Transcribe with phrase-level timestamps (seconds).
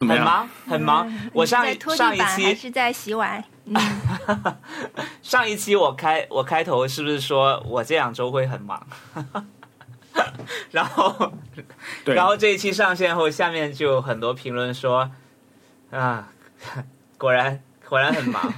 [0.00, 1.12] 很忙很忙。
[1.34, 1.62] 我上
[1.94, 3.42] 上一期是在洗碗？
[3.66, 3.76] 嗯，
[5.22, 8.86] 上一期我开我开头是不是说我这两周会很忙？
[10.70, 11.32] 然后
[12.04, 15.10] 对，然后这一期上线后，下面就有很多评论说
[15.90, 16.28] 啊，
[17.18, 18.52] 果然果然很忙。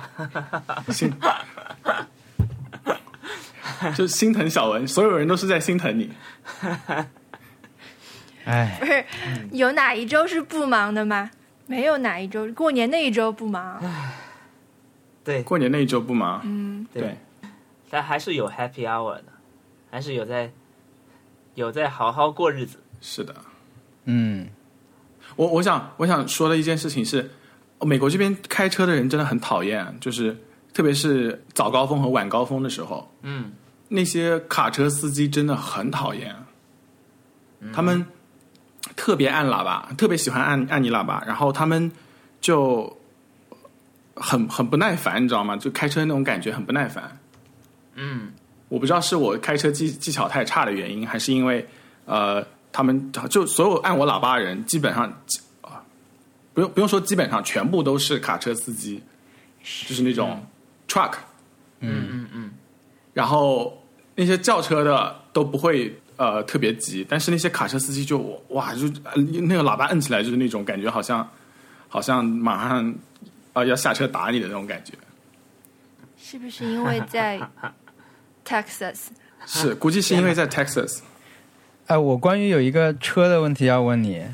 [0.91, 1.13] 心，
[3.97, 6.13] 就心疼小文，所有人都是在心疼你。
[8.45, 8.77] 哎。
[8.81, 9.05] 不，是，
[9.53, 11.31] 有哪一周是不忙的吗？
[11.67, 13.83] 没有哪一周，过年那一周不忙。
[15.25, 15.43] 对。
[15.45, 17.17] 过年那一周不忙，嗯，对，
[17.89, 19.25] 但还是有 happy hour 的，
[19.91, 20.51] 还是有在
[21.55, 22.79] 有在好好过日子。
[23.01, 23.35] 是的。
[24.05, 24.49] 嗯，
[25.37, 27.31] 我我想我想说的一件事情是，
[27.81, 30.37] 美国这边开车的人真的很讨厌，就是
[30.75, 33.53] 特别是早高峰和晚高峰的时候，嗯，
[33.89, 36.35] 那些卡车司机真的很讨厌，
[37.73, 38.05] 他们
[38.97, 41.91] 特别按喇叭，特别喜欢按按你喇叭，然后他们
[42.41, 42.97] 就
[44.15, 45.57] 很很不耐烦，你知道吗？
[45.57, 47.19] 就开车那种感觉很不耐烦。
[47.95, 48.33] 嗯，
[48.69, 51.67] 我不知道是我开车技技巧太差的原因，还是因为
[52.07, 55.05] 呃，他们就所有按我喇叭的人，基本上
[55.61, 55.83] 啊，
[56.55, 59.03] 不用不用说，基本上全部都是卡车司机，
[59.87, 60.45] 就是那种
[60.89, 61.13] truck，
[61.81, 62.51] 嗯嗯嗯，
[63.13, 63.79] 然后
[64.15, 68.19] 那些轿车的都不会呃特别急，但是那些卡车司机就
[68.51, 71.29] 哇，就呃那个喇叭摁起来就是那种感觉，好像
[71.89, 72.95] 好像马上啊、
[73.55, 74.93] 呃要下车打你的那种感觉。
[76.17, 77.41] 是不是因为在
[78.47, 79.07] Texas？
[79.45, 81.01] 是，估计是因为在 Texas，
[81.87, 84.25] 哎，我关于有一个车的问题要问你，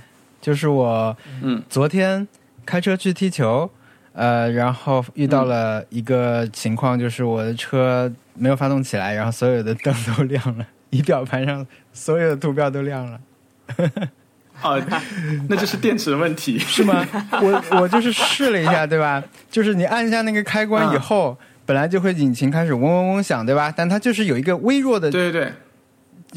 [0.43, 1.63] 就是我嗯。
[1.71, 2.29] 昨天
[2.67, 3.71] 开车去踢球，
[4.13, 13.21] 呃，然后遇到了一个情况，就是我的车没有发动起来，然后所有的灯都亮了， 仪表盘上所有的图标都亮了，
[14.63, 14.83] 哦、
[15.49, 16.59] 那就是电池的问题。
[16.59, 17.07] 是吗？
[17.43, 19.23] 我我就是试了一下，对吧？
[19.51, 23.73] 就是你按一下那个开关以后，本来就会引擎开始嗡嗡嗡响，对吧？
[23.77, 25.53] 但它就是有一个微弱的，对对对，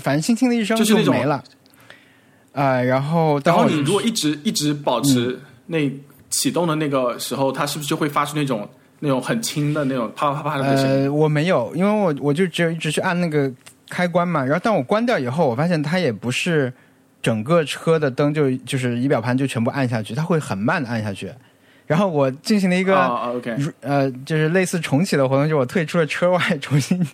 [0.04, 1.44] 反正轻轻的一声就是那种没了。
[2.54, 5.90] 啊、然后然后你如果一直一直保持那
[6.30, 11.04] 启动的那个时候，它是不是就会发出那种那种很轻的那种啪啪啪啪的声音？
[11.04, 13.50] 呃，我没有，因为我我就只有一直去按那个
[13.92, 16.72] 开关嘛，然后当我关掉以后，我发现它也不是
[17.22, 21.30] 整个车的灯就就是仪表盘就全部按下去，它会很慢的按下去。
[21.86, 27.06] 然后我进行了一个、啊、o k 如呃，就是类似重启的活动，就我退出了车外，重新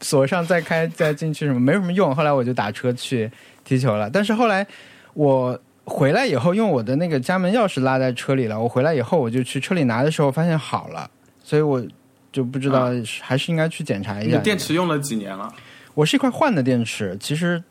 [0.00, 2.14] 锁上再开再进去什么，没什么用。
[2.14, 3.30] 后来我就打车去
[3.64, 4.10] 踢球了。
[4.10, 4.66] 但是后来
[5.14, 11.10] 我回来以后，因为我的那个家门钥匙落在车里了，我回来以后我就去车里拿的时候发现好了，
[11.42, 11.82] 所以我
[12.30, 12.90] 就不知道、
[13.22, 14.36] 还是应该去检查一下。
[14.36, 15.50] 你电池用了几年了？
[15.94, 17.62] 我是一块换的电池，其实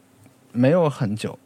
[0.52, 1.38] 没有很久。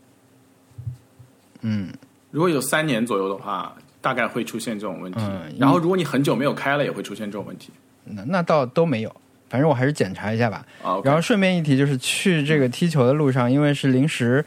[1.62, 1.92] 嗯，
[2.30, 5.20] 如果有三年左右的话，大概会出现这种问题。
[5.22, 7.72] 嗯然后如果你很久没有开了，也会出现这种问题。
[8.06, 9.16] 那那倒都没有，
[9.50, 10.66] 反正我还是检查一下吧。
[11.04, 14.46] 然后顺便一提，就是去这个踢球的路上，因为是临时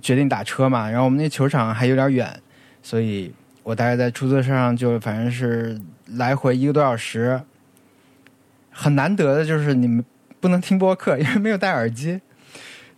[0.00, 2.40] 决定打车嘛，然后我们那球场还有点远，
[2.82, 3.30] 所以
[3.62, 7.40] 我大概在出租车上就反正是来回一个多小时。
[8.70, 10.04] 很难得的就是你们
[10.40, 12.20] 不能听播客， 因为没有戴耳机，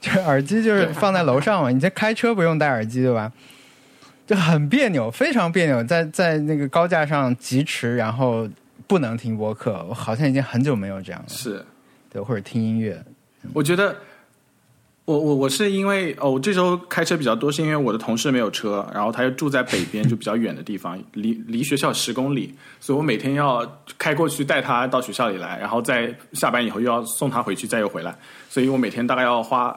[0.00, 3.32] 就是耳机就是放在楼上嘛，你这开车不用戴耳机对吧？
[4.26, 8.48] 就很别扭，非常别扭，在在那个高架上疾驰，然后
[8.86, 11.64] 不能听播客，我好像已经很久没有这样了，是，
[12.08, 13.02] 对，或者听音乐。
[13.52, 13.96] 我觉得。
[15.10, 23.66] 我我我是因为哦，我这周开车比较多，是因为我的同事没有车，然后他又住在北边，就比较远的地方，离离学校十公里，所以我每天要
[23.98, 28.16] 开过去带他到学校里来，然后再下班以后又要送他回去，再又回来，
[28.48, 29.76] 所以我每天大概要花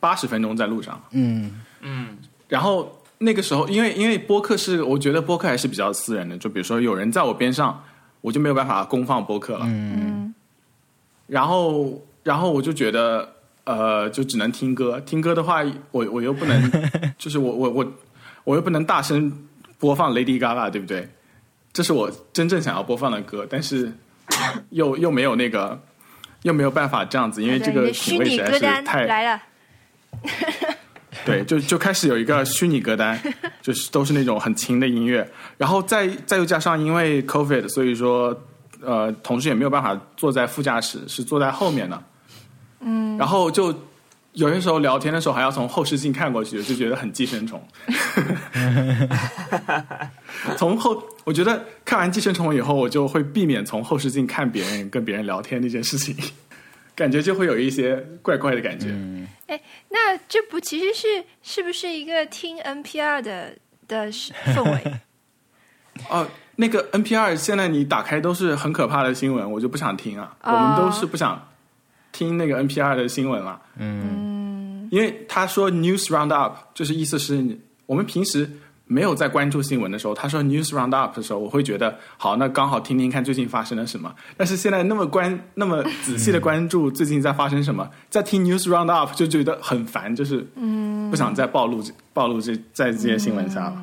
[0.00, 1.00] 八十分钟在路上。
[1.12, 2.18] 嗯嗯
[2.48, 7.80] 然后那个时候，因为因为播客是，我觉得播客还是比较私人的，就比如说有人在我边上，
[8.20, 9.64] 我就没有办法公放播客了。
[9.66, 10.34] 嗯
[11.26, 13.32] 然后然后我就觉得，
[13.64, 15.00] 呃，就只能听歌。
[15.00, 16.72] 听歌的话，我我又不能，
[17.18, 17.92] 就是我我我
[18.44, 19.32] 我又不能大声
[19.78, 21.08] 播放 Lady Gaga，对不对？
[21.72, 23.92] 这是我真正想要播放的歌，但是
[24.70, 25.80] 又又没有那个，
[26.42, 29.42] 又没有办法这样子，因为这个虚品味实在是拟歌单太来了
[31.24, 33.20] 对，就就开始有一个虚拟歌单，
[33.62, 38.36] 就是都是那种很轻的音乐，然后再再又加上因为 COVID，所以说
[38.80, 42.02] 呃，同事也没有办法坐在副驾驶，是坐在后面的，
[42.80, 43.74] 嗯，然后就
[44.32, 47.62] 有些时候聊天的时候还要从后视镜看过去，就觉得很寄生虫。
[50.56, 56.16] 从后，我觉得看完寄生虫以后，我就会避免从后视镜看别人跟别人聊天这件事情，
[56.94, 58.88] 感觉就会有一些怪怪的感觉。
[59.46, 63.56] 哎，那这不其实是是不是一个听 NPR 的
[63.88, 64.94] 的氛围。
[66.08, 66.26] 哦，
[66.56, 70.36] 那个 NPR 现在你打开都是很可怕的新闻，我就不想听啊。
[70.42, 71.48] 哦我们都是不想
[72.20, 78.46] 听那个 NPR 的新闻了，嗯，因为他说 News Roundup，就是意思是我们平时
[78.84, 84.14] 没有在关注新闻的时候，他说 News Roundup 的时候，我会觉得好，那刚好听听看最近发生了什么。
[84.36, 91.82] 但是现在那么关那么仔细的关注最近在发生什么，在听 News Roundup 就觉得很烦，就是嗯不想再暴露
[92.12, 93.82] 暴露这在这些新闻下了。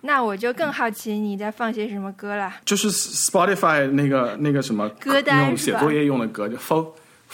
[0.00, 2.52] 那我就更好奇你在放些什么歌了。
[2.64, 6.86] 就是 Spotify 那个那个什么歌单写作业用的歌，就 fo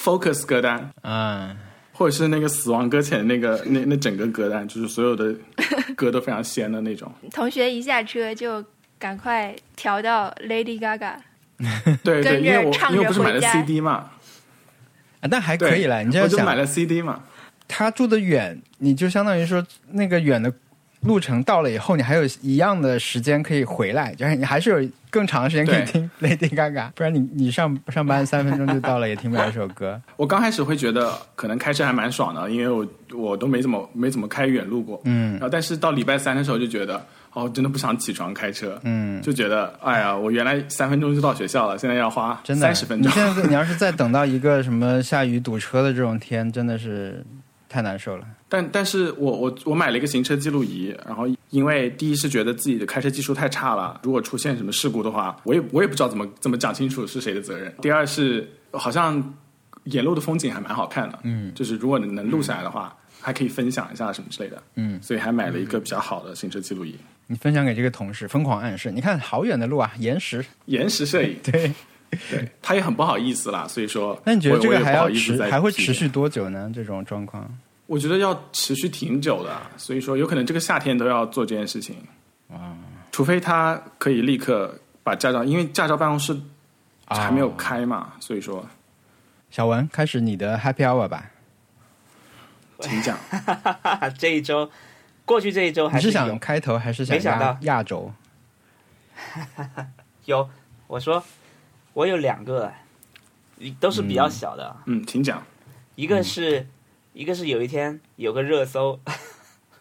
[0.02, 1.56] focus 歌单，嗯，
[1.92, 5.34] 或者是那个死亡搁浅那个那那整个歌单，就是所有的
[5.94, 7.12] 歌都非常仙的那种。
[7.30, 8.64] 同学一下车就
[8.98, 11.14] 赶快调到 Lady Gaga。
[12.02, 14.10] 对对，因为我唱因为我不是买了 CD 嘛，
[15.20, 16.02] 啊，但还可以了。
[16.02, 17.22] 你这样想我就买，了 CD 嘛。
[17.68, 20.50] 他住的远，你就相当于说那个远的
[21.02, 30.00] 路程到了以后，你还有一样的时间可以回来，就是你还是有更长的时间可以听 Lady Gaga，不然你你上上班三分钟就到了，也听不了这首歌。
[30.16, 32.86] 我刚开始会觉得可能开车还蛮爽的，因为我
[33.18, 35.00] 我都没怎么没怎么开远路过。
[35.04, 37.02] 嗯然后但是到礼拜三的时候就觉得，
[37.32, 38.78] 哦，真的不想起床开车。
[38.84, 43.10] 嗯，就觉得，哎呀，我原来三分钟就到学校了，现在要花三十分钟。
[43.10, 47.24] 你现在你要是再等到一个什么下雨堵车的这种天，真的是
[47.70, 48.26] 太难受了。
[48.48, 57.72] 但但是我我我买了一个行车记录仪，然后因为第一是觉得自己的开车技术太差了，如果出现什么事故的话，我也我也不知道怎么怎么讲清楚是谁的责任。
[57.80, 59.34] 第二是好像
[59.84, 66.94] 沿路的风景还蛮好看的，嗯就是如果能录下来的话，还可以分享一下什么之类的，嗯，所以还买了一个比较好的行车记录仪，
[67.28, 70.44] 你分享给这个同事，疯狂暗示，你看好远的路啊，延时。
[70.66, 71.72] 延时摄影， 对，
[72.30, 76.70] 对他也很不好意思啦，所以说，那你觉得这个还要我也不好意思持还会持续多久呢？
[76.74, 77.48] 这种状况？
[77.86, 81.96] 我觉得要持续挺久的，所以说有可能这个夏天都要做这件事情。
[82.48, 82.76] 啊，
[83.12, 86.36] 除非他可以立刻把驾照，因为驾照办公室
[87.06, 88.64] 还没有哦开嘛，所以说
[89.50, 91.30] 小文，开始你的 Happy Hour 吧。
[92.80, 93.16] 请讲。
[94.18, 94.70] 这一周，
[95.24, 98.12] 过去这一周还你是想开头还是想压没想到亚洲？
[100.24, 100.48] 有，
[100.86, 101.22] 我说
[101.92, 102.72] 我有两个，
[103.78, 105.42] 都是比较小的，嗯，请讲。
[105.96, 106.66] 一个是、
[107.12, 108.98] 一个是有一天有个热搜，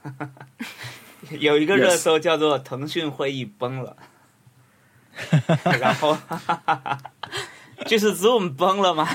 [1.39, 3.95] 有一个热搜叫做腾讯会议崩了，
[5.79, 6.17] 然后
[7.88, 9.07] 就是 Zoom 崩了嘛，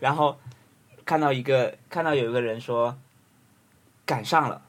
[0.00, 0.40] 然后
[1.04, 2.98] 看到一个看到有一个人说
[4.04, 4.62] 赶上了，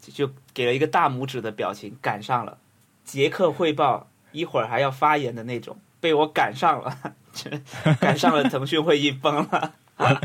[0.00, 2.58] 就就给了一个大拇指的表情，赶上了，
[3.04, 7.14] 杰克汇报一会儿还要发言的那种，被我赶上了，
[8.00, 9.74] 赶上了腾讯会议崩了。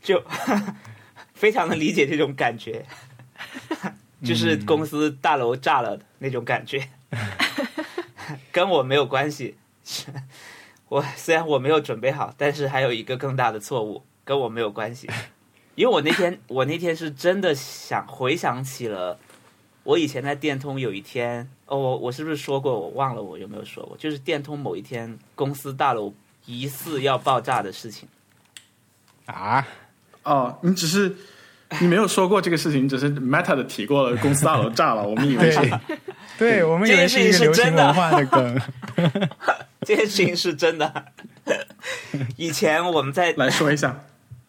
[0.00, 0.22] 就
[1.34, 2.84] 非常能理解这种感觉，
[4.22, 6.88] 就是公司大楼炸了的那种感觉，
[8.52, 9.56] 跟我没有关系。
[10.88, 15.10] 我虽然我没有准备好，但是还有一个更大的错误跟我没有关系，
[15.74, 19.18] 因为我那天我那天是真的想回想起了
[19.82, 22.78] 我以前在电通有一天，哦，我我是不是说过？
[22.78, 26.12] 我忘了我有没有说过，就是电通某一天公司大楼
[26.46, 28.08] 疑似要爆炸的事情。
[29.26, 29.66] 啊，
[30.24, 31.14] 哦，你只是
[31.80, 35.60] 你没有说过这个事情，只是 Meta 的提过了公司大楼炸了，我们以为是
[36.38, 38.60] 对，对我们以为是一个流行文化的梗。
[39.86, 41.04] 这件事情是真的。
[42.36, 44.04] 以前我们在来说一下。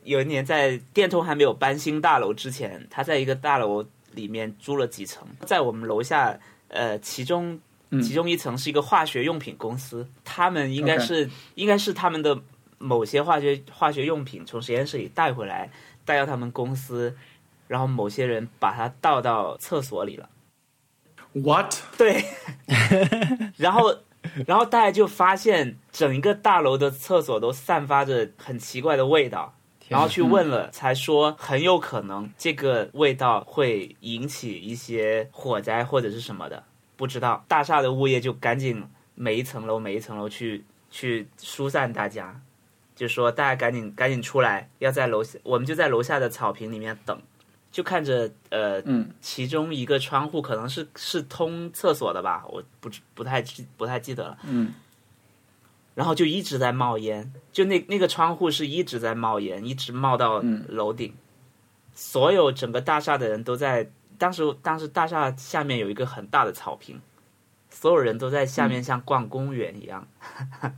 [0.06, 6.36] 有一年在电通还没有搬新大楼之前，他在一个大楼里面租了几层，在我们楼下，
[6.70, 7.60] 呃，其中
[7.90, 12.40] 嗯其中一层是一个化学用品公司，他们应该是应该是他们的
[12.78, 15.70] 某些化学化学用品从实验室里带回来，
[16.06, 17.16] 带到他们公司，
[17.68, 20.30] 然后某些人把它倒到厕所里了。
[21.34, 21.76] What？
[21.98, 22.26] 对，
[23.58, 23.96] 然后
[24.48, 29.54] 然后大家就发现整一个大楼的厕所都散发着很奇怪的味道，
[29.90, 36.64] 然后去问了，才说很有可能这个味道会引起一些火灾或者是什么的，
[36.96, 37.44] 不知道。
[37.48, 38.82] 大厦的物业就赶紧
[39.16, 42.40] 每一层楼每一层楼去去疏散大家，
[42.96, 47.20] 就说大家赶紧赶紧出来，要在楼下，我们就在楼下的草坪里面等，
[47.72, 54.38] 就看着呃嗯其中一个窗户可能是是通厕所的吧，我不不太记不太记得了。
[54.44, 54.74] 嗯
[56.00, 61.14] 然后就一直在冒烟，就那那个窗户是一直在冒烟，一直冒到嗯楼顶。
[61.94, 67.02] 所有整个大厦的人都在当时当时大厦下面有一个很大的草坪，
[67.70, 70.08] 所有人都在下面像逛公园一样。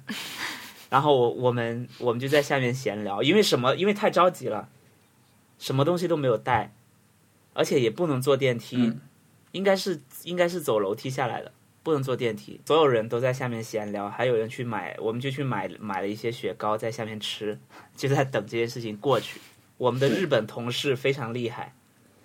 [0.89, 3.75] 然后我我们我们就在下面闲聊，因为什么？
[3.75, 4.69] 因为太着急了，
[5.59, 6.73] 什么东西都没有带，
[7.53, 8.77] 而且也不能坐电梯。
[8.77, 8.99] 嗯
[9.51, 11.51] 应该是应该是走楼梯下来的，
[11.83, 12.59] 不能坐电梯。
[12.65, 17.59] 所有人都在下面闲聊，还有人去买，我们就去买买了一些雪糕在下面吃，
[17.95, 19.39] 就在等这件事情过去。
[19.77, 21.73] 我们的日本同事非常厉害，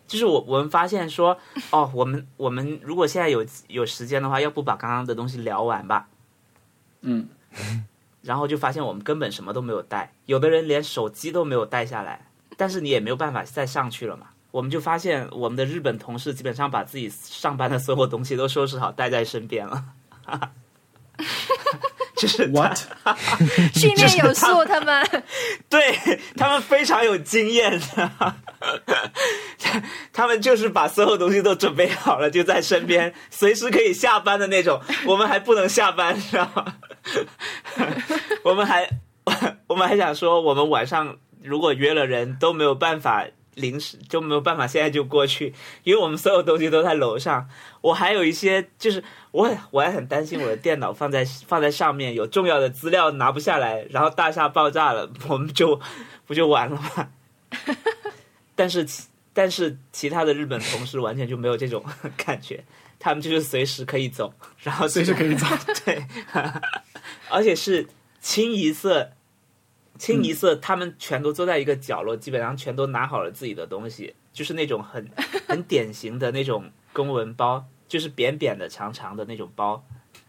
[0.07, 1.39] 就是我我们发现说，
[1.71, 6.09] 哦，我们我们如果现在有有时间的话，要不把刚刚的东西聊完吧？
[7.01, 7.29] 嗯，
[8.21, 12.27] 然后就发现我们根本什么都没有带，有的人连手机都没有带下来，
[12.59, 14.29] 但是你也没有办法再上去了嘛。
[14.57, 19.85] 我们就发现我们的日本同事基本上把自己上班的所有东西都收拾好带在身边了，
[22.17, 22.51] 就是？
[23.75, 25.07] 训练有素，他们
[25.69, 25.95] 对
[26.39, 27.79] 他们非常有经验，
[30.11, 34.81] 他们就是把所有东西都准备好了，就在身边，随时可以下班的那种。
[35.05, 36.75] 我们还不能下班，知道吗？
[38.43, 38.89] 我们还
[39.67, 47.49] 我们还想说，我们晚上如果约了人都没有办法临时就没有办法现在就过去，因为我们所有东西都在楼上。
[47.81, 55.81] 我还有一些就是我我还很担心我的电脑放在放在上面有重要的资料拿不下来，然后大厦爆炸了，我们就
[56.27, 57.09] 不就完了吗？
[58.55, 61.85] 但是其但是其他的日本同事完全就没有这种
[62.17, 62.65] 感觉，
[62.99, 65.47] 他们就是随时可以走，然后随时可以走。
[65.85, 66.05] 对，
[67.29, 67.87] 而且是
[68.21, 69.13] 清一色，
[69.99, 75.09] 清一色，他们全都坐在一个角落，基本上全都拿好了自己的东西，就是那种很
[75.47, 79.85] 很典型的那种公文包，就是扁扁的、长长的那种包，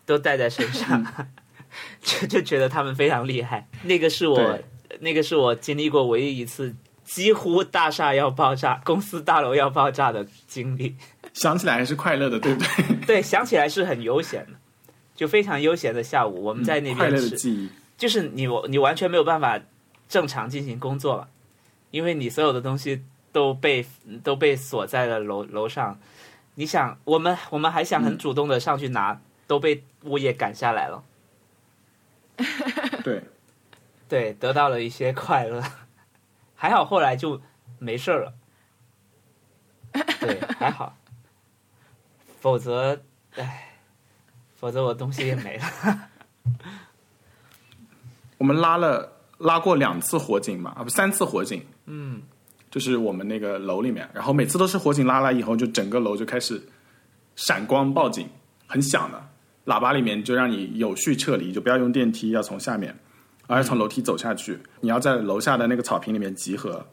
[0.06, 1.06] 都带在身上，
[2.02, 3.68] 就就觉得他们非常厉害。
[3.84, 4.60] 那个是我，
[5.00, 10.96] 那个是我经历过唯一一次几乎大厦要爆炸、公司大楼要爆炸的经历。
[11.34, 13.06] 想起来还是快乐的，对不对？
[13.06, 14.54] 对，想起来是很悠闲的，
[15.16, 17.70] 就非常悠闲的下午，我们在那嗯快乐的边吃，记忆。
[17.98, 19.60] 就是你你完全没有办法
[20.08, 21.28] 正常进行工作了，
[21.92, 23.86] 因为你所有的东西都被
[24.24, 26.00] 都被锁在了楼楼上。
[26.56, 31.04] 你想，我们我们还想很主动的上去拿，都被物业赶下来了。
[33.04, 33.24] 对，
[34.10, 35.64] 对，得到了一些快乐，
[36.56, 37.42] 还好后来就
[37.78, 38.34] 没事儿了。
[40.20, 40.98] 对，还好，
[42.40, 43.00] 否则，
[43.36, 43.74] 唉，
[44.56, 46.10] 否则我东西也没了。
[48.38, 52.22] 我们拉了拉过两次火警嘛，啊不三次火警，嗯，
[52.70, 56.62] 就是我们那个楼里面，然后每次都是火警拉来以后，就整个楼就开始
[57.36, 58.28] 闪光报警，
[58.68, 59.24] 很响的，
[59.66, 62.96] 喇叭里面就让你有序撤离，就不要用电梯，要从下面，
[63.48, 66.86] 而是从楼梯走下去，你要在楼下的那个草坪里面集合，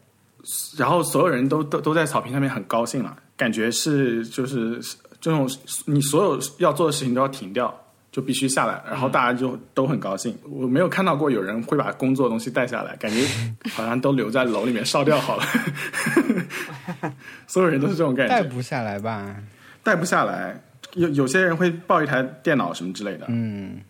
[0.77, 4.81] 然后所有人都都都在草坪上面很高兴了，感觉是就是
[5.21, 5.49] 这种
[5.87, 7.75] 你所有要做的事情都要停掉。
[8.15, 10.39] 就必须下来，然后大家就都很高兴。
[10.49, 13.27] 我没有看到过有人会把工作的东西带下来，感觉
[13.71, 15.43] 好像都留在楼里面烧掉好了。
[17.49, 19.35] 所有人都是这种感觉，带不下来吧？
[19.83, 20.63] 带不下来。
[20.93, 23.27] 有有些人会抱一台电脑什么之类的。
[23.29, 23.81] 嗯，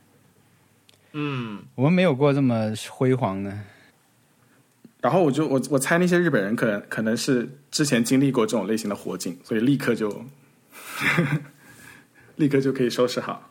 [1.13, 3.53] 嗯，我们没有过这么辉煌的。
[5.03, 10.25] 然后我就我我猜那些日本人可能可能是之前经历过这种类型的火警，所以立刻就
[12.37, 13.51] 立刻就可以收拾好。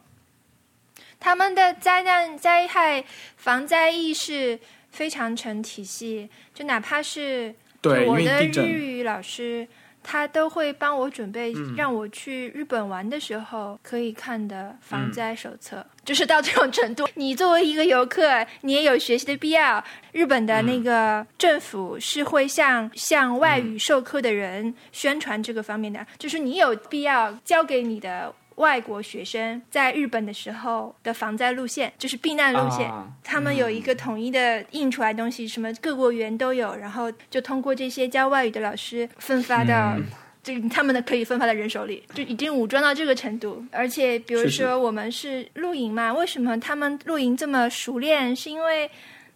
[1.24, 3.02] 他们的灾难灾害
[3.38, 4.60] 防灾意识
[4.92, 9.66] 非常成体系，就哪怕是对，我的日语老师，
[10.04, 17.08] 他都会帮我准备，嗯让我去日本玩的时候可以看的防嗯灾手册，就是到这种程度。
[17.16, 19.82] 你作为一个游客，你也有学习的必要。
[20.12, 28.36] 日本的那个政府是会向向外语授课的人宣传这个方面的，就是你有必要教给你的。
[28.56, 40.04] 外国学生在日本的时候的防灾路线，就是避难路线，啊他们有一个统一的印出来东西，什么各国语言都有，然后就通过这些教外语的老师分发到嗯
[40.44, 43.64] 这个他们的可以分发到人手里，就已经武装到这个程度。
[43.72, 48.36] 而且比如说我们是露营嘛，为什么他们露营这么熟练？
[48.36, 48.90] 是因为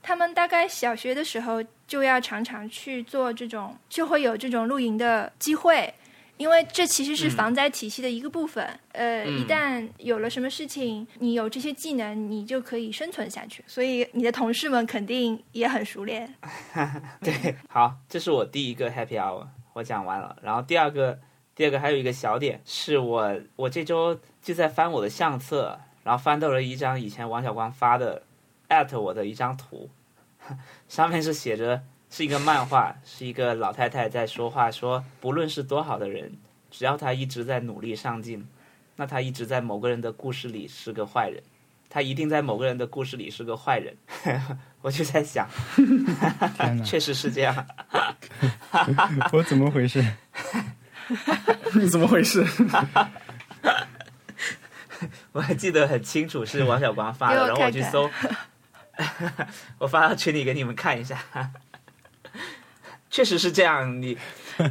[0.03, 5.93] 他们大概小学的时候就要常常去做这种，就会有这种露营的机会。
[6.37, 13.63] 因为这其实是防灾体系的一个部分，呃，嗯一旦有了什么事情，你有这些技能，你就可以生存下去。
[13.67, 16.31] 所以你的同事们肯定也很熟练。
[17.21, 20.37] 对，好，这是我第一个 happy hour，我讲完了。
[20.41, 21.19] 然后第二个，
[21.55, 28.21] 第二个还有一个小点，是我我这周就在翻我的相册，然后翻到了一张以前王小光发的
[28.69, 29.89] at 我的一张图，
[30.87, 36.31] 上面是写着是一个漫画，是一个老太太在说话，说不论是多好的人，
[36.71, 38.47] 只要他一直在努力上进，
[38.95, 41.43] 那他一直在某个人的故事里是个坏人，
[41.89, 43.95] 他一定在某个人的故事里是个坏人。
[44.81, 45.49] 我就在想，
[46.85, 47.65] 确实是这样。
[49.33, 50.05] 我怎么回事？
[51.73, 52.45] 你怎么回事？
[55.33, 58.09] 我还记得很清楚，是王小光发的，然后我去搜，
[59.79, 61.19] 我发到群里给你们看一下。
[63.09, 64.17] 确实是这样，你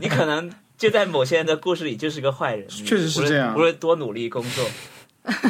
[0.00, 4.68] 你可能就在某些人的故事里就是个坏人，确实是这样无论多努力工作，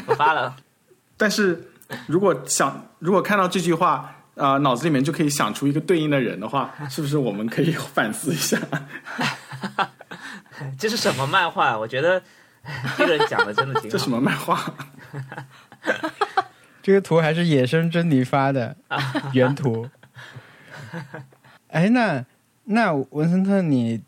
[0.07, 0.57] 我发了。
[1.17, 1.69] 但是
[2.07, 8.61] 如果想，如果看到这句话，啊、脑子里面就可以想出一个对应的人的话，是不是我们可以反思一下？
[10.79, 11.79] 这是什么漫画？
[11.79, 12.23] 我觉得
[12.97, 13.89] 这个人讲的真的挺好。
[13.89, 14.75] 这什么漫画？
[16.83, 18.77] 这个图还是野生珍妮发的
[19.33, 19.89] 原图。
[21.69, 22.25] 哎，那
[22.67, 24.03] 那文森特你，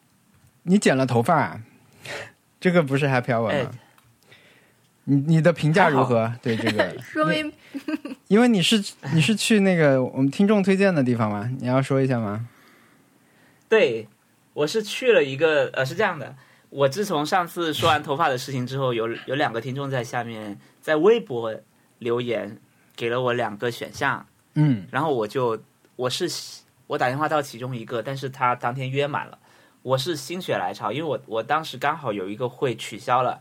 [0.65, 1.61] 你剪了头发、啊，
[2.61, 3.71] 这个不是 happy hour 哎吗？
[5.05, 6.31] 你你的评价如何？
[6.43, 7.51] 对这个， 说明
[8.27, 8.85] 因为你是
[9.15, 11.51] 你是去那个我们听众推荐的地方吗？
[11.61, 12.47] 你要说一下吗？
[13.69, 14.07] 对，
[14.53, 16.35] 我是去了一个，呃，是这样的，
[16.69, 21.55] 我自从上次说完头发的事情之后，有有两个听众在下面在微博
[22.01, 22.59] 留言，
[22.97, 25.59] 给了我两个选项，嗯然后我就
[25.97, 26.29] 我是
[26.89, 29.39] 我打电话到其中一个，但是他当天约满了，
[29.83, 33.41] 我是心血来潮，因为我我当时刚好有一个会取消了，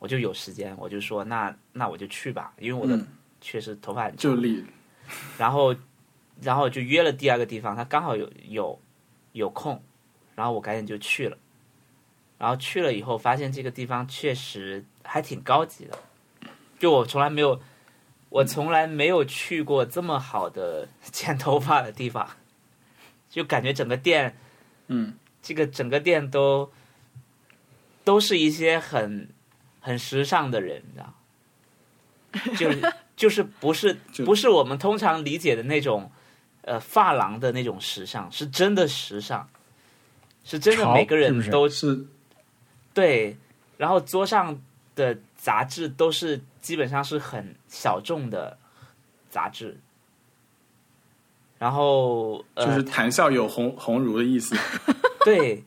[0.00, 3.06] 我就有时间，我就说那那我就去吧，因为我的嗯
[3.40, 4.64] 确实头发很长就理
[5.38, 5.76] 然后，
[6.40, 8.80] 然后就约了第二个地方，他刚好有有
[9.32, 9.80] 有空，
[10.34, 11.38] 然后我赶紧就去了。
[12.38, 15.98] 然后去了以后，发现这个地方确实还挺高级的，
[16.78, 17.58] 就我从来没有，
[18.28, 22.28] 我从来没有去过这么好的 剪头发的地方，
[23.28, 24.36] 就感觉整个店，
[24.88, 26.70] 嗯，这个整个店都
[28.04, 29.28] 都是一些很
[29.80, 36.10] 很时尚的人，你知道， 就就是不是不是我们通常理解的那种
[36.62, 39.48] 呃发廊的那种时尚，是真的时尚，
[40.44, 42.06] 是真的每个人都是。
[42.94, 43.36] 对，
[43.76, 44.58] 然后桌上
[44.94, 48.56] 的杂志都是基本上是很小众的
[49.28, 49.78] 杂志，
[51.58, 54.56] 然后呃，就是谈笑有鸿鸿儒的意思。
[55.24, 55.64] 对，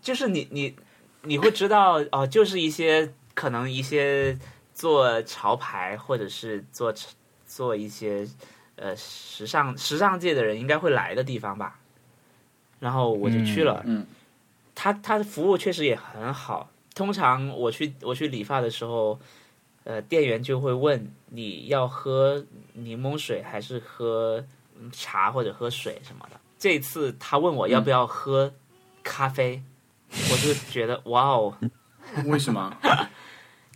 [0.00, 0.74] 就是你你
[1.22, 4.38] 你会知道哦、就是一些可能一些
[4.74, 6.94] 做潮牌或者是做
[7.46, 8.28] 做一些
[8.76, 11.78] 呃时尚时尚界的人应该会来的地方吧。
[12.78, 14.06] 然后我就去了，嗯
[14.74, 16.68] 他他的服务确实也很好。
[16.94, 19.18] 通常我去我去理发的时候，
[19.84, 24.44] 呃，店员就会问你要喝柠檬水还是喝
[24.80, 26.40] 嗯茶或者喝水什么的。
[26.58, 28.52] 这次他问我要不要喝
[29.02, 29.62] 咖啡，
[30.10, 31.56] 我就觉得哇哦，
[32.26, 32.76] 为什么？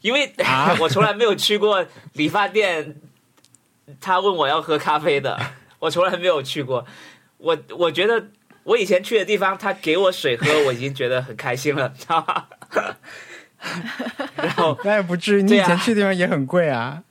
[0.03, 3.01] 因为、啊 我从来没有去过理发店，
[4.01, 5.37] 他问我要喝咖啡的，
[5.81, 6.87] 我从来没有去过。
[7.39, 8.29] 我我觉得
[8.63, 12.47] 我以前去的地方，他给我水喝，我已经觉得很开心了，知道吗？
[14.37, 17.03] 然后那也不至于，你以前去的地方也很贵啊。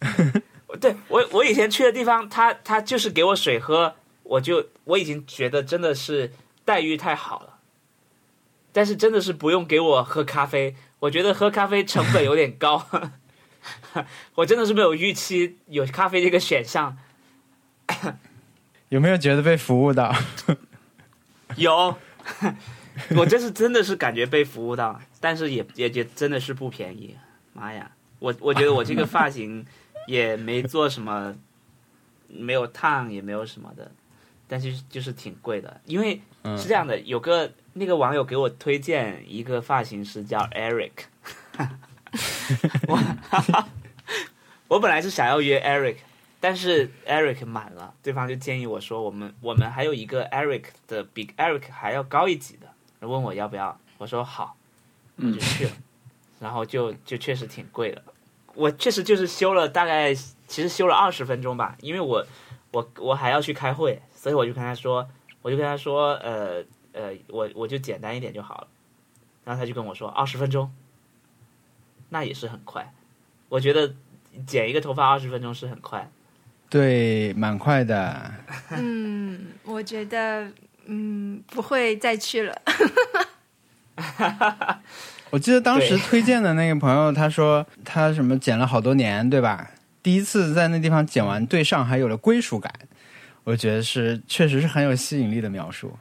[0.80, 6.32] 对我我以前去的地方，他他就是给我水喝，我就我已经觉得真的是
[6.64, 7.54] 待遇太好了。
[8.72, 12.86] 但是真的是不用给我喝咖啡，我觉得喝咖啡成本有点高，
[14.36, 16.96] 我真的是没有预期有咖啡这个选项。
[18.90, 20.14] 有没有觉得被服务到？
[21.56, 21.96] 有，
[23.16, 27.16] 我这是真的是感觉被服务到，但是也也也真的是不便宜。
[27.52, 29.64] 妈呀，我我觉得我这个发型
[30.06, 31.34] 也没做什么，
[32.28, 33.90] 没有烫也没有什么的，
[34.48, 36.56] 但是就是挺贵的，因为嗯。
[36.56, 40.92] 是这样的，有个那个网友给我推荐一个发型师叫 Eric，
[42.86, 43.66] 我
[44.68, 45.96] 我本来是想要约 Eric，
[46.40, 52.65] 但是 Eric 满了，对方就建议我说我们我们还有一个 Eric 的比 Eric 还要高一级的，
[53.06, 54.56] 问我要不要，我说好，
[55.16, 55.72] 我就去了，
[56.40, 58.02] 然后就就确实挺贵的，
[58.54, 62.26] 我确实就是修了大概其实修了二十分钟吧，因为我
[62.72, 65.08] 我我还要去开会，所以我就跟他说，
[65.42, 68.68] 我就跟他说，呃呃，我我就简单一点就好了，
[69.44, 70.72] 然后他就跟我说二十分钟，
[72.10, 72.92] 那也是很快，
[73.48, 73.94] 我觉得
[74.46, 76.10] 剪一个头发二十分钟是很快。
[76.68, 78.34] 对，蛮快的。
[78.70, 80.50] 嗯，我觉得
[80.86, 82.62] 嗯不会再去了。
[85.30, 89.70] 我记得当时推荐的那个朋友，他说他什么剪了好多年，对吧？
[90.02, 92.72] 第一次在那地方剪完，对上海有了归属感。
[93.42, 95.96] 我觉得是，确实是很有吸引力的描述。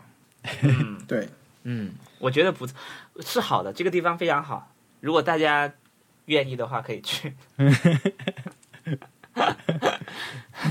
[0.62, 1.28] 嗯对，
[1.64, 2.68] 嗯，我觉得不
[3.22, 5.72] 是好的，这个地方非常好，如果大家
[6.26, 7.34] 愿意的话可以去。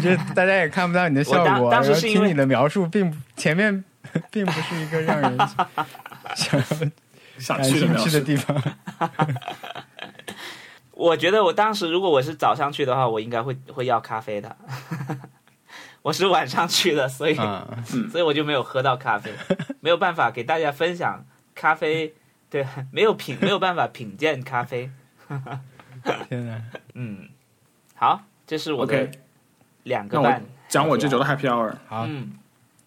[0.02, 3.84] 这大家也看不到你的效果，当时是因为然后听你的描述，并不前面
[4.30, 5.36] 并不是一个让人
[6.36, 6.60] 想
[7.58, 8.20] 要想去的。
[8.20, 8.62] 地方。
[10.92, 14.56] 我觉得我当时如果我是早上去的话，我应该会会要咖啡的。
[16.02, 17.66] 我是晚上去的，所以、啊，
[18.10, 19.32] 所以我就没有喝到咖啡，
[19.80, 22.14] 没有办法给大家分享咖啡，
[22.50, 24.90] 对，没有品没有办法品鉴咖啡。
[26.28, 26.62] 天哪！
[26.92, 27.28] 嗯，
[27.96, 29.10] 好，这是我的
[29.84, 30.44] 两个半。
[30.68, 31.72] 讲我这周的 Happy Hour。
[31.88, 32.32] 好，嗯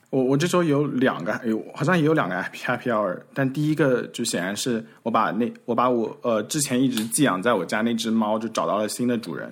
[0.09, 9.51] 我我这周有两个，有好像也有两个 happy hour，但第一个就显然是我把那我把我呃之前一直寄养在我家那只猫就找到了新的主人，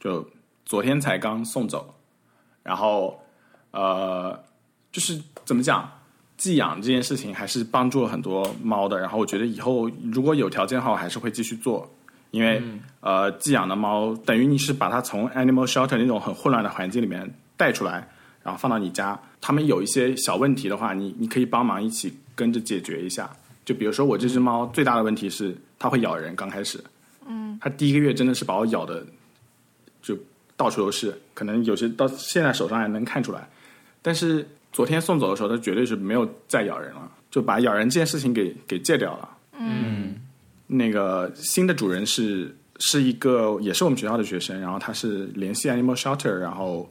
[0.00, 0.28] 就
[0.64, 1.94] 昨天才刚送走，
[2.64, 3.16] 然后
[3.70, 4.36] 呃
[4.90, 5.88] 就是怎么讲，
[6.36, 11.88] 寄养这件事情还是帮助了很多猫的，然后我觉得以后如果有条件的话，我还是会继续做，
[12.32, 12.60] 因为、
[12.98, 18.08] 呃寄养的猫等于你是把它从 animal shelter 那种很混乱的环境里面带出来。
[18.46, 23.28] 然后放到你家，他们有一些小问题的话，你你可以帮忙一起跟着解决一下。
[23.64, 26.78] 就比如说我这只猫最大的问题是它会咬人，刚开始，
[27.26, 29.04] 嗯，它第一个月真的是把我咬的
[30.00, 30.16] 就
[30.56, 33.48] 到处都是，可能有些到现在手上还能看出来。
[34.00, 39.28] 但是昨天送走的时候，它绝对是没有再咬人了，就把咬人这件事情给给戒掉了。
[39.58, 40.14] 嗯，
[40.68, 46.88] 那个新的主人是是一个也是我们学校的学生，然后他是联系 Animal Shelter，然后。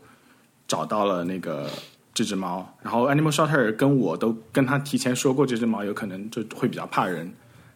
[0.67, 1.69] 找到了那个
[2.13, 7.32] 这只猫，然后 Animal Shelter 跟我都跟他提前说过，这只猫有可能就会比较怕人，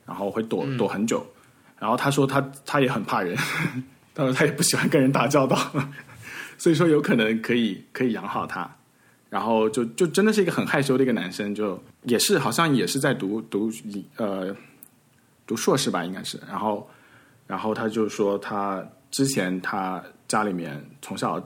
[0.05, 1.25] 然后会躲躲很久。
[1.77, 3.37] 然后他说他他也很怕人，
[4.15, 5.57] 他说他也不喜欢跟人打交道，
[6.57, 8.69] 所以说有可能可以可以养好它。
[9.29, 13.69] 然后就就真的是一个很害羞的一个男生，就也是好像也是在读读
[14.15, 14.55] 呃
[15.45, 16.39] 读硕士吧，应该是。
[16.47, 16.89] 然后
[17.45, 21.39] 然后他就说他之前他家里面从小。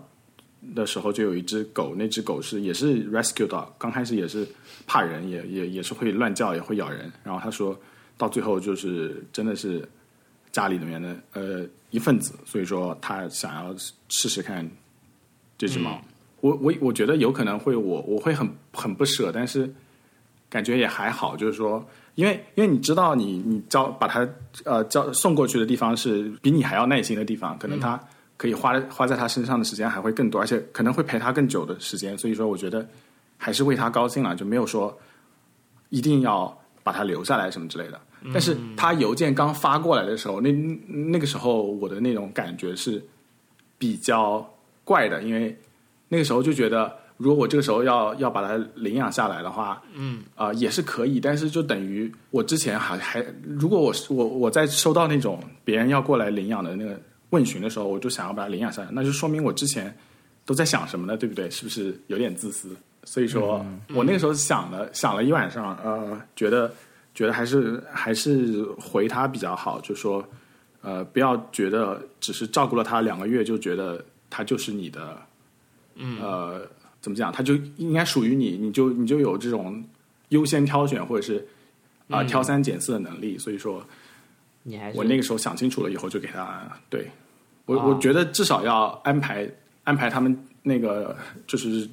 [0.75, 4.47] 的时候就有一只狗，那只狗是也是 rescue dog，刚开始也是
[4.87, 7.11] 怕人，也也也是会乱叫，也会咬人。
[7.23, 7.77] 然后他说
[8.17, 9.87] 到最后就是真的是
[10.51, 13.75] 家里里面的呃一份子，所以说他想要
[14.09, 14.69] 试试看
[15.57, 16.01] 这只猫。
[16.41, 19.71] 我我我觉得有可能会我我会很很不舍，但是
[20.49, 24.27] 感觉也还好，就是说，因为因为你知道你你交把它
[24.65, 27.99] 呃交送过去的地方是比你还要耐心的地方，可能他。
[28.43, 32.17] 可以花花在他身上的时间还会更多，而且可能会陪他更久的时间。
[32.17, 32.85] 所以说，我觉得
[33.37, 34.99] 还是为他高兴了，就没有说
[35.87, 36.53] 一定要
[36.83, 37.97] 把他留下来什么之类的。
[38.33, 43.01] 但是他邮件刚发过来的时候，那那个时候我的那种感觉是
[43.77, 44.45] 比较
[44.83, 45.57] 怪的，因为
[46.09, 56.99] 那个时候就觉得，如果我这个时候要要把它领养下来的话，嗯啊、呃、也是可以，但是就等于我之前还还，如果我我我在收到那种别人要过来领养的那个。
[57.33, 59.91] 问询的时候，我就想要把它领养下来，那就说明我之前
[60.45, 61.17] 都在想什么呢？
[61.17, 61.49] 对不对？
[61.49, 62.75] 是不是有点自私？
[63.05, 66.71] 所以说、嗯、我那个时候想了想了一晚上，呃，觉得
[67.15, 70.23] 觉得还是还是回他比较好，就说
[70.81, 75.17] 呃，不要觉得只是照顾了他两个月就觉得他就是你的，
[75.95, 76.65] 嗯，呃，
[77.01, 77.31] 怎么讲？
[77.31, 79.83] 他就应该属于你，你就你就有这种
[80.29, 81.45] 优先挑选或者是
[82.07, 83.37] 啊、呃、挑三拣四的能力。
[83.37, 83.85] 所以说，
[84.61, 87.05] 你还是我那个时候想清楚了以后，就给他对。
[87.65, 89.49] 我啊我觉得至少要安排
[89.85, 91.15] 安排他们那个
[91.47, 91.89] 就是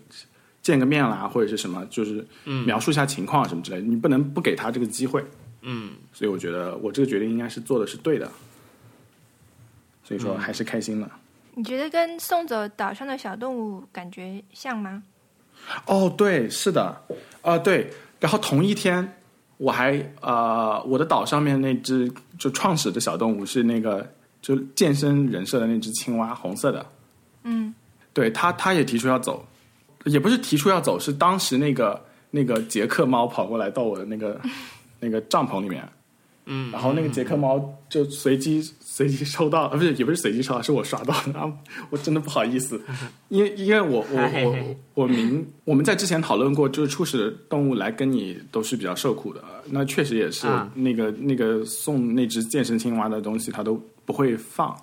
[0.63, 2.27] 见个面啦，或者是什么，就是
[2.67, 3.87] 描述一下情况什么之类的。
[3.87, 5.25] 你不能不给他这个机会。
[5.63, 8.31] 嗯，所以我觉得我这个决定应该是做的是对的。
[10.03, 11.11] 所以说还是开心了。
[11.55, 15.03] 你觉得跟送走岛上的小动物感觉像吗？
[15.87, 17.01] 哦，对，是的，
[17.43, 17.91] 啊、对。
[18.19, 19.17] 然后同一天，
[19.57, 24.15] 我还呃，我的岛上面那只就创始的小动物是那个。
[24.43, 26.87] 就健身人设的那只青蛙，红色的，
[27.45, 27.75] 嗯，
[28.15, 29.45] 对他，他也提出要走，
[30.07, 34.41] 也不是提出要走，是当时那个那个杰克猫跑过来到我的那个
[34.99, 35.87] 那个帐篷里面，
[36.47, 41.55] 嗯，然后那个杰克猫就随机随机收到，呃，不是，也不是随机收到，是我刷到的，然后
[41.91, 42.81] 我真的不好意思，
[43.29, 50.71] 因为因为我我我我明我们在之前讨论过，就是初始动物来跟你都是比较受苦的，那确实也是啊。
[50.75, 53.79] 那个、那个送那只健身青蛙的东西，它都。
[54.11, 54.77] 不会放，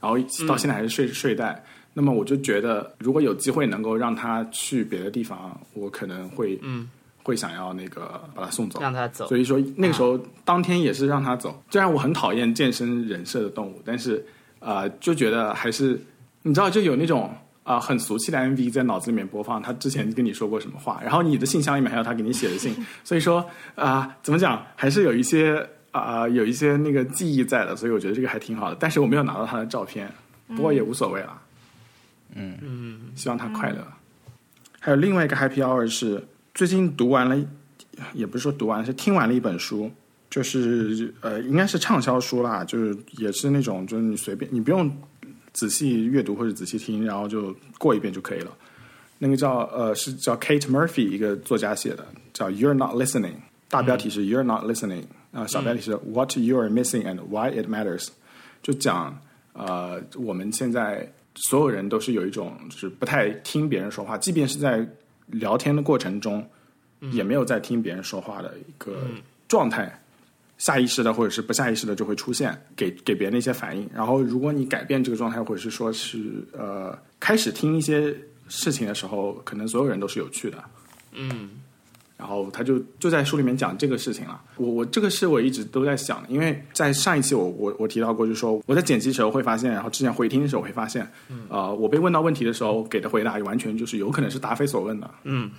[0.00, 1.64] 然后到现在还是睡、睡袋。
[1.92, 6.88] 那么我就觉得，如果有机会能够让他去别的地方，我可能会嗯
[7.24, 9.26] 会想要那个把他送走，让他走。
[9.26, 11.60] 所以说那个时候、当天也是让他走。
[11.68, 14.24] 虽然我很讨厌健身人设的动物，但是
[14.60, 16.00] 呃就觉得还是
[16.42, 17.24] 你知道，就有那种
[17.64, 23.40] 啊、呃、很俗气的 MV 在脑子里面播放，他之前跟你说过什么话，然后你的信箱里面还有他给你写的信，所以说
[23.74, 25.68] 啊、呃、怎么讲，还是有一些。
[25.90, 28.76] 啊、呃，有一些那个记忆在的，所以我觉得这个还挺好的。
[28.78, 30.10] 但是我没有拿到他的照片，
[30.48, 31.42] 不过也无所谓了。
[32.34, 33.78] 嗯嗯，希望他快乐。
[33.80, 33.92] 嗯、
[34.78, 36.24] 还有另外一个 Happy Hour 是
[36.54, 37.36] 最近读完了，
[38.14, 39.90] 也不是说读完，是听完了一本书，
[40.30, 44.88] 就是呃，应该是畅销书啦，就是也是那种，就是你随便，你不用
[45.52, 48.52] 仔细阅读或者仔细听，然后就过一遍就可以了。
[49.18, 53.34] 那个叫呃，是叫 Kate Murphy 一个作家写的，叫 You're Not Listening，
[53.68, 58.08] 大标题是 You're Not Listening，啊、小标题是 What You Are Missing and Why It Matters，
[58.62, 59.20] 就讲
[59.52, 64.86] 呃，我们现在所有人都是有一种就是不太听别人说话，即便是在
[65.26, 66.44] 聊天的过程中，
[67.12, 69.02] 也没有在听别人说话的一个
[69.48, 69.96] 状态。
[70.58, 73.88] 下意识的或者是不下意识的就会出现，给给别人的一些反应。
[73.94, 78.14] 然后，如果你改变这个状态，或者是说是呃开始听一些
[78.46, 80.62] 事情的时候，可能所有人都是有趣的。
[81.12, 81.48] 嗯
[82.20, 84.38] 然后他就就在书里面讲这个事情了。
[84.56, 91.10] 我我这个是我一直都在想的，因为在上一期我我我提到过，就是说我在剪辑的时候会发现，然后之前回听的时候会发现，
[91.48, 95.10] 呃，我被问到问题的时候给的回答完全就是有可能是答非所问的。
[95.24, 95.50] 嗯，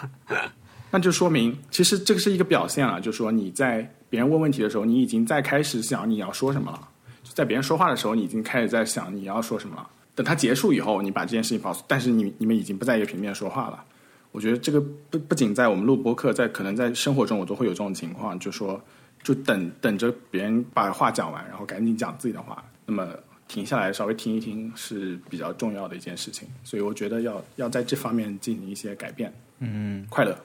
[0.92, 6.78] 那就说明其实这个是一个表现了，就是说你在别人问问题的时候，你已经在开始想你要说什么了；
[7.22, 9.88] 就在别人说话的时候，你已经开始在想你要说什么了。
[10.14, 13.84] 等他结束以后，你把这件事情告诉，但是你你们已经不在一个平面说话了。
[14.32, 18.80] 我觉得这个不不仅在我们录播客，在可能在生活中我都会有这种情况，就说
[19.22, 23.08] 就等等着别人把话讲完，然后赶紧讲自己的话，那么
[23.48, 26.46] 停下来稍微听一听是比较重要的一件事情。
[26.62, 29.32] 所以我觉得要要在这方面进行一些改变。
[29.60, 30.38] 嗯，快乐，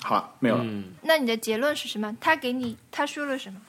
[0.00, 0.64] 好了，没有了。
[1.02, 2.16] 那你的结论是什么？
[2.20, 3.60] 他给你他说了什么？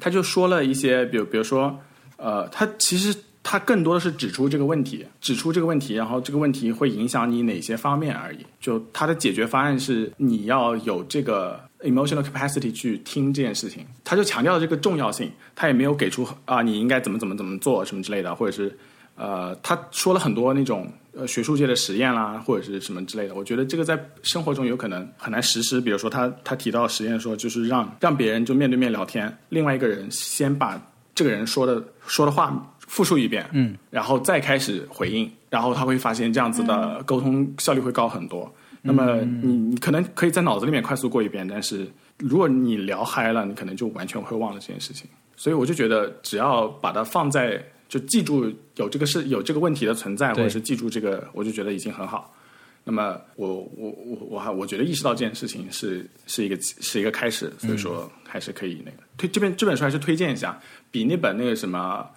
[0.00, 1.78] 他就说了一些，比如比如说，
[2.16, 3.14] 呃，他其实
[3.48, 8.38] 他更多的是指出这个问题，指出这个问题，然后这个问题会影响你哪些方面而已。
[8.60, 18.76] 就他的解决方案是你要有这个 emotional capacity 去听这件事情，他就强调了这个重要性，他也没有给出啊你应该怎么怎么怎么做什么之类的，或者是
[19.14, 23.36] 呃他说了很多那种呃学术界的实验啦，或者是什么之类的。
[23.36, 25.80] 我觉得这个在生活中有可能很难实施。
[25.80, 30.82] 比如说他他提到实验说，就是让让别人就面对面聊天，另外一个人先把
[31.14, 38.52] 这个人说的说的话复述一遍，嗯，然后再开始回应，然后他会发现这样子的沟通效率会高很多。
[38.82, 45.10] 那么你你可能可以在脑子里面快速过一遍，但是如果你聊嗨了，你可能就完全会忘了这件事情。
[45.34, 52.32] 所以我就觉得，只要把它放在就记住有这个事有这个问题的存在，或者是记住这个，我就觉得已经很好。
[52.84, 60.56] 那么我我我我还我觉得意识到这件事情是是一个是一个开始，所以说还是可以那个推这边这本书还是推荐一下，
[60.92, 62.08] 比那本那个什么。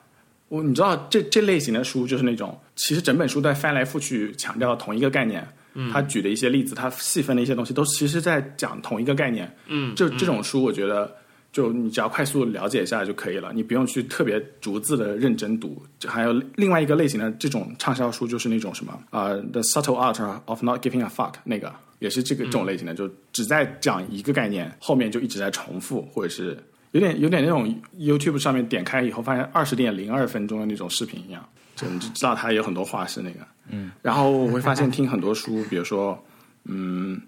[0.49, 5.47] 我你知道这这类型的书就是那种，其实整本书在翻来覆去强调同一个概念，
[5.91, 9.49] 他举的一些例子，他细分的一些东西，都其实在讲同一个概念。
[9.67, 11.15] 嗯，这这种书，我觉得
[11.51, 15.81] 就你只要快速了解一下就可以了，你不用去特别逐字的认真读。
[16.05, 26.57] 还有另外一个类型的这种畅销书，就是那种什么啊、呃 The Subtle Art of Not Giving a Fuck》那个，也是这个这种类型的，就只在讲一个概念，后面就一直在重复，或者是
[26.91, 33.39] 有点有点那种 YouTube 上面点开以后发现二十点零二分钟的那种视频一样，就你就知道它有很多话是那个。
[33.69, 36.17] 嗯，然后我会发现听很多书，比如说，
[36.63, 37.21] 嗯，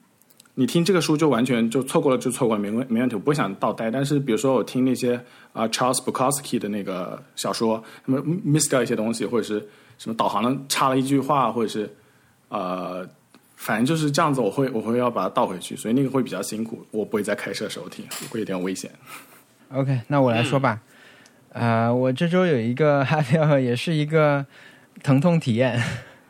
[0.56, 3.92] 你听这个书就完全就错过了，就错过了，没问没问题，我不会想倒带。
[3.92, 5.14] 但是比如说我听那些
[5.54, 9.64] 啊、Charles Bukowski 的那个小说，那么 miss 掉一些东西，或者是
[10.00, 11.88] 什么导航插了一句话，或者是
[12.50, 13.08] 呃，
[13.56, 18.90] 反正就是这样子，我会我会要把它倒回去，所以那个会比较辛苦，我不会在开车的时候听，会有点危险。
[19.74, 20.82] OK，那我来说吧。
[21.54, 24.46] 呃，我这周有一个 happy hour，也是一个
[25.02, 25.82] 疼痛体验，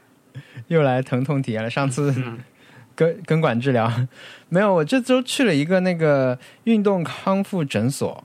[0.67, 1.69] 又来疼痛体验了。
[1.69, 2.13] 上次
[2.95, 3.91] 根根管治疗
[4.49, 8.23] 没有，我这周去了一个那个运动康复诊所。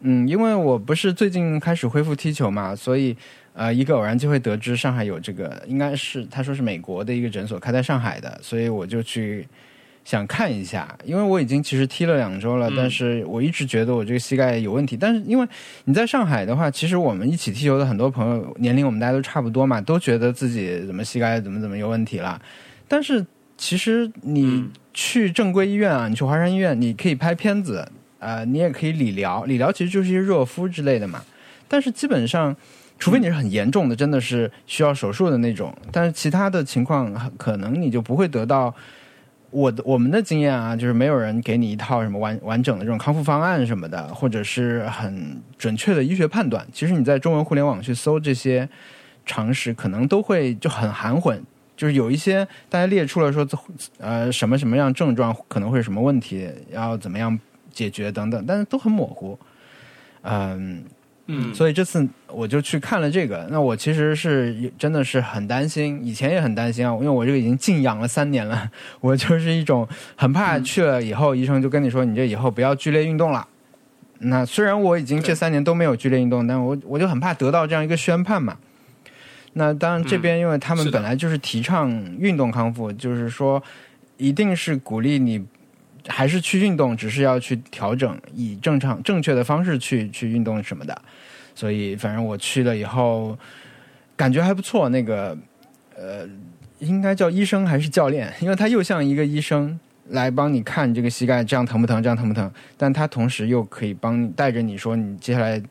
[0.00, 3.16] 嗯，因为我不是最近开始恢复踢球嘛，所以
[3.54, 9.46] 呃，一个偶然机会得知上海有这个，应该是他说是美国的一个诊所开在上海的，所以我就去
[10.04, 14.96] 想看一下，因为我已经其实踢了两周了，但是我一直觉得我这个膝盖有问题。
[14.96, 15.46] 但是因为
[15.84, 22.40] 你在上海的话，其实我们一起踢球的很多朋友年龄我们大家都差不多嘛，都觉得自己怎么膝盖怎么怎么有问题了。
[22.88, 23.24] 但是
[23.56, 27.88] 其实你去正规医院啊，你去华山医院，你可以拍片子，
[28.18, 31.22] 呃，你也可以理疗，理疗其实就是一些热敷之类的嘛。
[31.68, 32.54] 但是基本上，
[32.98, 38.74] 除非你是很严重的，真的是需要手术的那种，但是其他的情况可能你就不会得到。
[39.52, 46.66] 我的我们的经验啊，就是没有人给你一套什么完完整的这种康复方案什么的，或者是很准确的医学判断。
[46.72, 48.68] 其实你在中文互联网去搜这些
[49.24, 51.40] 常识，可能都会就很含混。
[51.74, 53.46] 就是有一些大家列出了说，
[53.98, 57.38] 呃，什么什么样症状可能会有什么问题，要怎么样
[57.72, 59.38] 解决等等，但是都很模糊。
[60.22, 60.84] 嗯，
[61.34, 63.48] 嗯，所以这次我就去看了这个。
[63.50, 73.48] 那我其实是真的是很担心，以前也很担心啊，因为我这个已经静养了三年了， 我就是一种很怕去了以后，医生就跟你说，你这以后不要剧烈运动了。
[74.18, 78.56] 那虽然我已经这三年都没有剧烈运动，但我我就很怕得到这样一个宣判嘛。
[79.54, 83.62] 那当然，这边因为他们本来就是提倡运动康复，就是说
[84.16, 85.44] 一定是鼓励你
[86.06, 91.02] 还是去运动，只是要去调整，以正常正确的方式去去运动什么的。
[91.54, 93.36] 所以反正我去了以后，
[94.16, 94.88] 感觉还不错。
[94.88, 95.36] 那个
[95.96, 96.26] 呃，
[96.78, 98.32] 应该叫医生还是教练？
[98.40, 102.50] 因为他又像一个医生来帮你看这个膝盖这样疼不疼，这样疼不疼？
[102.76, 105.62] 但他同时又可以帮你带着你说，你接下来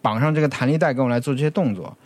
[0.00, 1.96] 绑上这个弹力带，跟我来做这些动作。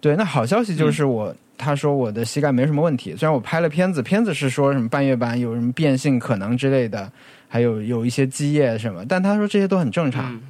[0.00, 7.10] 对，那好消息就是我、他说我的膝盖没什么问题，虽然我拍了片子，片子是说什么半月板有什么变性可能之类的，
[7.48, 10.40] 还有有一些积液什么，但他说这些都很正常。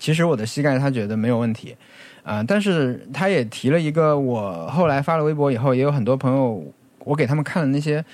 [0.00, 1.76] 其实我的膝盖他觉得没有问题，
[2.24, 6.64] 啊、但是他也提了一个，我后来发了微博以后，也有很多朋友，
[7.04, 8.04] 我给他们看了那些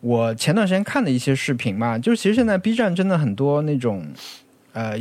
[0.00, 4.04] 我前段时间看的一些视频嘛，就是其实现在 B 站真的很多那种
[4.72, 4.98] 呃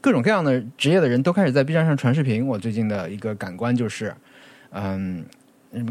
[0.00, 2.46] 各种各样的职业的人都开始在 B 站上传视频。
[2.46, 4.14] 我最近的一个感官就是，
[4.70, 5.24] 嗯，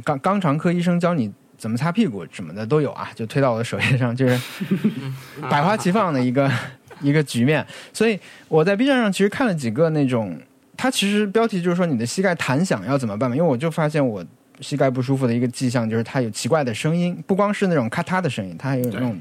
[0.04, 4.40] 肛肛肠科医生教你怎么擦屁股什么的都有啊，就推到我的首页上，就是
[5.50, 6.52] 百花齐放的一个
[7.02, 7.66] 一个局面。
[7.94, 10.38] 所以我在 B 站上其实看了几个那种，
[10.78, 14.26] 它其实标题就是说你的膝盖弹响要怎么办嘛，因为我就发现我
[14.62, 19.18] 膝盖不舒服的一个迹象就是它有奇怪的声音，不光是那种咔嗒的声音，它还有那种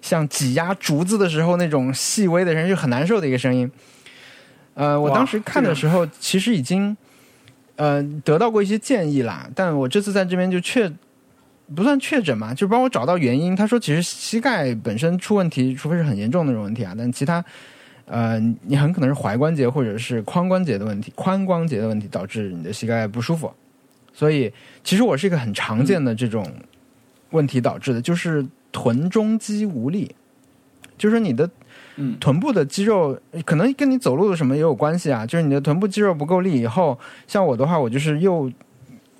[0.00, 3.70] 像挤压竹子的时候那种细微的声音，就很难受的一个声音。
[4.74, 6.96] 呃，我当时看的时候，其实已经
[7.76, 10.90] 呃得到过一些建议啦，但我这次在这边就确
[11.74, 13.54] 不算确诊嘛，就帮我找到原因。
[13.54, 17.44] 他说，其实膝盖本身出问题，除非是很严重的那种问题啊，但其他
[18.06, 23.50] 呃，你很可能是踝关节或者是髋关节的问题，髋关节的问题导致你的膝盖不舒服。
[24.12, 26.46] 所以，其实我是一个很常见的这种
[27.30, 30.14] 问题导致的，就是臀中肌无力，
[30.98, 31.48] 就是说你的
[31.96, 36.96] 嗯臀部的肌肉可能跟你走路的什么也有关系啊，就是你的臀部肌肉不够力以后，
[37.26, 38.48] 像我的话，我就是右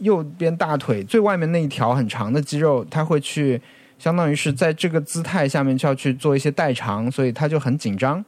[0.04, 3.60] 右边大腿最外面那一条很长的肌肉，它会去
[3.98, 8.24] 相当于是在这个姿态下面就要去做一些代偿，所以它就很紧张。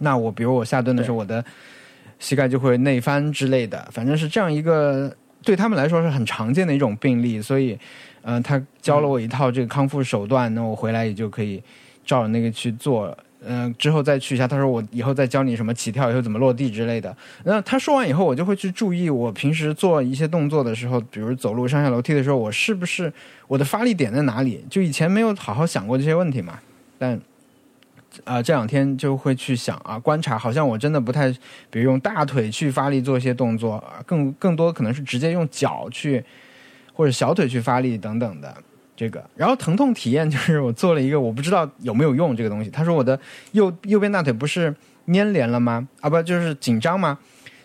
[0.00, 1.42] 那我比如我下蹲的时候，我的
[2.18, 5.10] 膝盖就会内翻之类的，反正是这样一个
[5.42, 7.78] 对他们来说是很常见的一种病例，所以，
[8.22, 11.62] 呃，他教了我一套这个康复手段，那我回来也就可以
[12.04, 13.16] 照着那个去做。
[13.48, 14.46] 嗯、之后再去一下。
[14.46, 17.16] 他说我以后再教你什么起跳以后怎么落地之类的。
[17.44, 23.12] 那他说完以后，我就会去注意我平时做一些动作的时候，比如走路上下楼梯的时候，我是不是
[23.46, 24.64] 我的发力点在哪里？
[24.68, 26.58] 就以前没有好好想过这些问题嘛。
[26.98, 27.20] 但
[28.24, 31.30] 啊、这两天就会去想啊，观察，好像我真的不太，
[31.68, 36.24] 比如用大腿去发力做一些动作，啊更更多可能是直接用脚去
[36.94, 38.56] 或者小腿去发力等等的
[38.96, 39.22] 这个。
[39.36, 42.70] 然后疼痛体验就是我做了一个，我不知道有没有用这个东西。
[42.70, 43.18] 他说我的
[43.52, 44.74] 右右边大腿不是
[45.12, 45.86] 粘连了吗？
[46.00, 47.18] 啊，不就是紧张吗？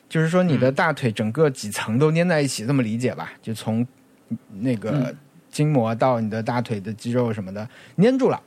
[0.10, 3.32] 就是说你的大腿整个几层都粘在一起，这么理解吧？
[3.42, 3.88] 就从
[4.60, 5.18] 那个嗯
[5.50, 7.68] 筋膜到你的大腿的肌肉什么的
[7.98, 8.42] 粘住了。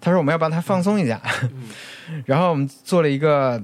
[0.00, 1.20] 他说我们要把它放松一下，
[2.24, 3.60] 然后我们做了一个，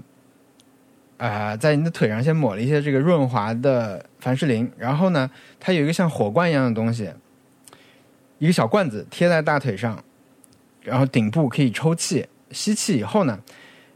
[1.16, 7.08] 呃，在你的腿上先抹了一些这个润滑的凡士林，然后呢，它有一个像火罐一样的东西，
[8.44, 9.98] 一个小罐子贴在大腿上，
[10.82, 13.40] 然后顶部可以抽气，吸气以后呢，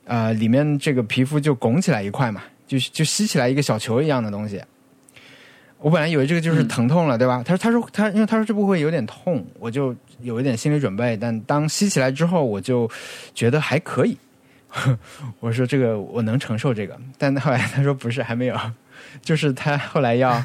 [0.06, 4.58] 呃，里面这个皮肤就拱起来一块嘛，就就吸起来一个小球一样的东西。
[5.80, 7.42] 我本来以为这个就是疼痛了，对吧？
[7.44, 11.14] 他说他说他因为他说这部会有点痛，我就有一点心理准备。
[11.14, 12.90] 但当吸起来之后，我就
[13.34, 14.16] 觉得还可以。
[15.40, 18.58] 我说这个我能承受这个，但后来他说不是，还没有，
[19.20, 20.42] 就是他后来要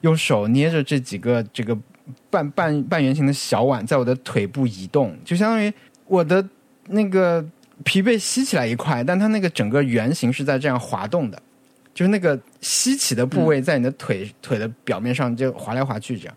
[0.00, 1.76] 用手捏着这几个这个
[2.30, 5.72] 半半半圆形的小碗，在我的腿部移动，就相当于
[6.06, 6.46] 我的
[6.88, 7.44] 那个
[7.84, 11.40] 皮被吸起来一块，但它那个整个圆形是在这样滑动的。
[11.94, 16.34] 就是那个吸起的部位在你的腿、腿的表面上就滑来滑去，这样，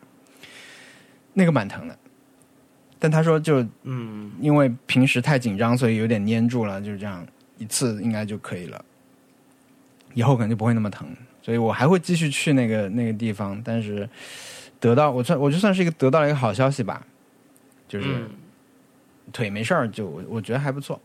[1.31, 1.97] 那个蛮疼的。
[2.99, 7.25] 但他说就嗯，因为平时太紧张，所以有点粘住了，就是这样
[7.57, 8.83] 一次应该就可以了，
[10.13, 11.07] 以后可能就不会那么疼。
[11.41, 14.09] 所以我还会继续去那个那个地方，但是
[14.85, 17.03] 得到我算我就算是一个得到了一个好消息吧，
[17.87, 18.29] 就是嗯
[19.33, 21.01] 腿没事儿，就我我觉得还不错。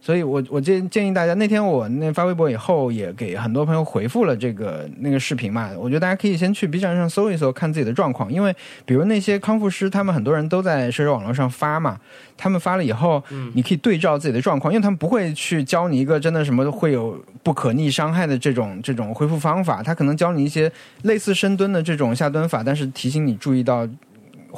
[0.00, 5.70] 所以我我建建议大家，那天我那发微博以后，也给很多朋友回复了这个那个视频嘛。
[5.76, 8.54] 我觉得大家可以先去 B 站上搜一搜，看自己的状况，因为
[8.86, 11.98] 比如那些康复师，他们很多人都在社交网络上发嘛，
[12.36, 13.22] 他们发了以后，
[13.54, 20.70] 你可以对照自己的状况，因为他们不会去教你一个真的什么会有不可逆伤害的这种这种恢复方法，他可能教你一些
[21.02, 23.86] 类似深蹲的这种下蹲法，但是提醒你注意到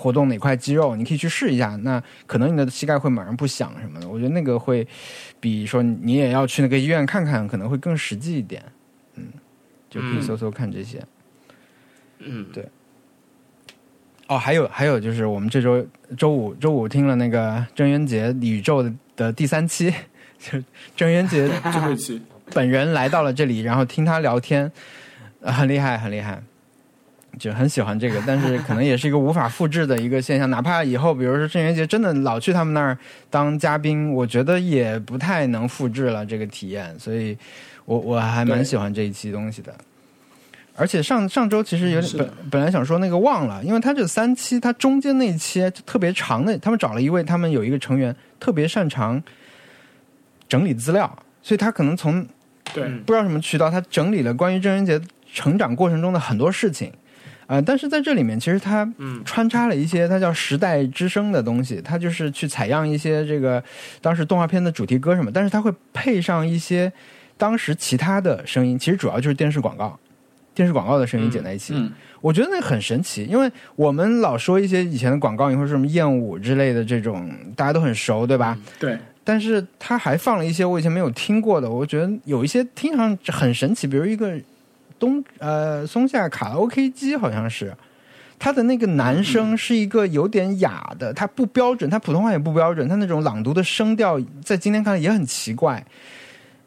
[0.00, 1.76] 活动哪块肌肉，你可以去试一下。
[1.82, 4.08] 那可能你的膝盖会马上不响什么的。
[4.08, 4.86] 我觉得那个会
[5.38, 8.62] 比说你也要去那个医院看看，可能会更实际一点。
[9.16, 9.24] 嗯，
[9.90, 11.04] 就可以搜搜看这些。
[12.20, 12.64] 嗯，对。
[14.28, 15.84] 哦，还有还有就是我们这周
[16.16, 19.92] 周五周五听了那个郑渊洁宇宙的的第三期，
[20.38, 20.62] 就
[20.96, 22.22] 郑渊洁 最后一期
[22.54, 24.70] 本人来到了这里，然后听他聊天，
[25.40, 26.40] 呃很厉害很厉害，
[27.38, 30.48] 就很喜欢这个， 但是可能也是一个无法复制的一个现象。
[30.50, 32.96] 哪怕以后比如说郑渊洁真的老去他们那儿
[33.28, 37.36] 当嘉宾，我觉得也不太能复制了这个体验，所以
[37.84, 39.74] 我我还蛮喜欢这一期东西的。
[40.76, 49.22] 而且上上周其实有点本本来想说那个忘了，因为他这三期，他中间那一期就特别长的，他们找了一位，他们有一个成员特别擅长
[50.48, 52.26] 整理资料，所以他可能从
[52.72, 54.98] 对嗯不知道什么渠道，他整理了关于郑渊洁
[55.30, 56.90] 成长过程中的很多事情，
[57.50, 63.60] 呃，但是在这里面其实他嗯穿插了一些它叫时代之声的东西，它就是去采样一些这个
[64.00, 66.92] 当时动画片的主题歌什么，但是它会配上一些
[67.36, 69.98] 当时其他的声音，其实主要就是电视广告。
[70.54, 71.90] 电视广告的声音剪在一起，嗯，
[72.20, 78.58] 我觉得那很神奇，因为我们老说一些以前的广告，你会说什么艳舞之类的这种，大家都很熟，对吧？
[78.78, 84.38] 对，但是他还放了一些我以前没有听过的，我觉得有一些听上很神奇，比如一个
[85.00, 87.74] 东呃松下卡拉 OK 机，好像是
[88.38, 95.84] 他的那个男声是一个有点哑的，他不标准，他普通话也不标准，他那种朗读的声调在今天看来也很奇怪。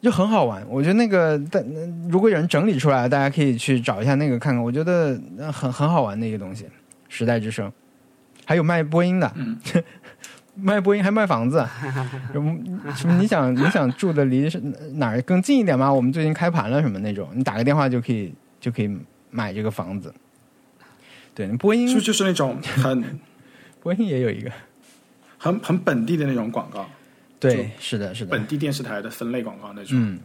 [0.02, 1.64] 就很好玩，我觉得那个，但
[2.10, 4.62] 如果有人整理出来，大家可以去找一下那个看看。
[4.62, 6.66] 我觉得呃很很好玩的一个东西，
[7.08, 7.72] 时代之声，
[8.44, 9.58] 还有卖播音的，嗯
[10.54, 11.66] 卖播音还卖房子，
[12.32, 12.58] 什么
[12.94, 13.16] 什么？
[13.18, 14.60] 你想你想住的离是
[14.94, 15.92] 哪儿更近一点吗？
[15.92, 18.98] 我们最近开盘了什么那种，你打个电话就可以就可以
[19.30, 20.14] 买这个房子。
[21.34, 23.18] 对，播音是不是就是那种很
[23.82, 24.50] 播音也有一个，
[25.36, 26.88] 很很本地的那种广告，
[27.40, 29.98] 对，是的，是的本，地电视台的分类广告那种？
[30.00, 30.20] 嗯，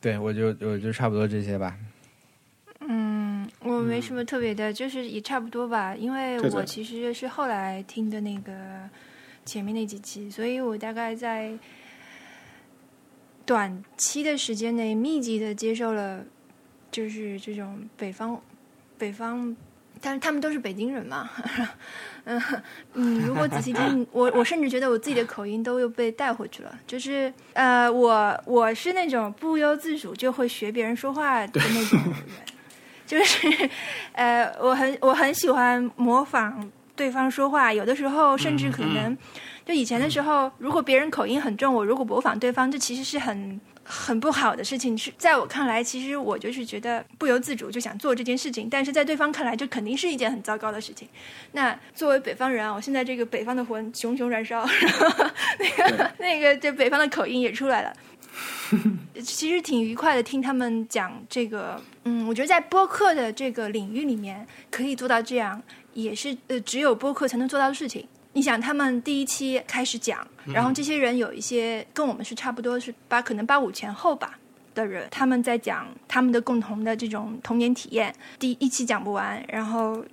[0.00, 1.76] 对我就我就差不多这些吧。
[2.88, 5.94] 嗯，我没什么特别的，就是也差不多吧。
[5.94, 8.52] 因为我其实是后来听的那个
[9.46, 11.56] 前面那几期，所以我大概在
[13.46, 16.22] 短期的时间内密集的接受了，
[16.90, 18.38] 就是这种北方
[18.98, 19.56] 北方。
[19.98, 21.30] 但是他们都是北京人嘛，
[22.24, 22.42] 嗯
[22.92, 26.78] 嗯，如果仔细听，我我甚至觉得我自己的口音都又被带回去了。
[26.86, 32.14] 就是呃，我我是那种不由自主就会学别人说话的那种人，
[33.06, 33.70] 就是
[34.12, 39.16] 呃，我很我很喜欢模仿对方说话，有的时候甚至可能，
[39.64, 44.96] 就以前的时候，如果别人口音很重，我如果模仿对方，这其实是很很不好的事情。
[44.96, 51.06] 是在我看来，其实我就是觉得不由自主就想做这件事情，但是在对方看来，这肯定是一件很糟糕的事情。
[51.52, 55.26] 那作为北方人啊，我现在这个北方的魂熊熊燃烧，然后
[55.58, 57.92] 那个 那个这北方的口音也出来了。
[59.22, 65.62] 其实挺愉快的，听他们讲这个，嗯，我觉得在播客的这个领域里面，可以做到这样，
[65.96, 68.06] 也是呃只有播客才能做到的事情。
[68.34, 74.38] 你想，他们第一期开始讲，然后这些人有一些跟我们是差不多，是八可能八五前后吧
[74.74, 78.14] 的人，他们在讲他们的共同的这种童年体验。
[78.38, 80.04] 第一期讲不完，然后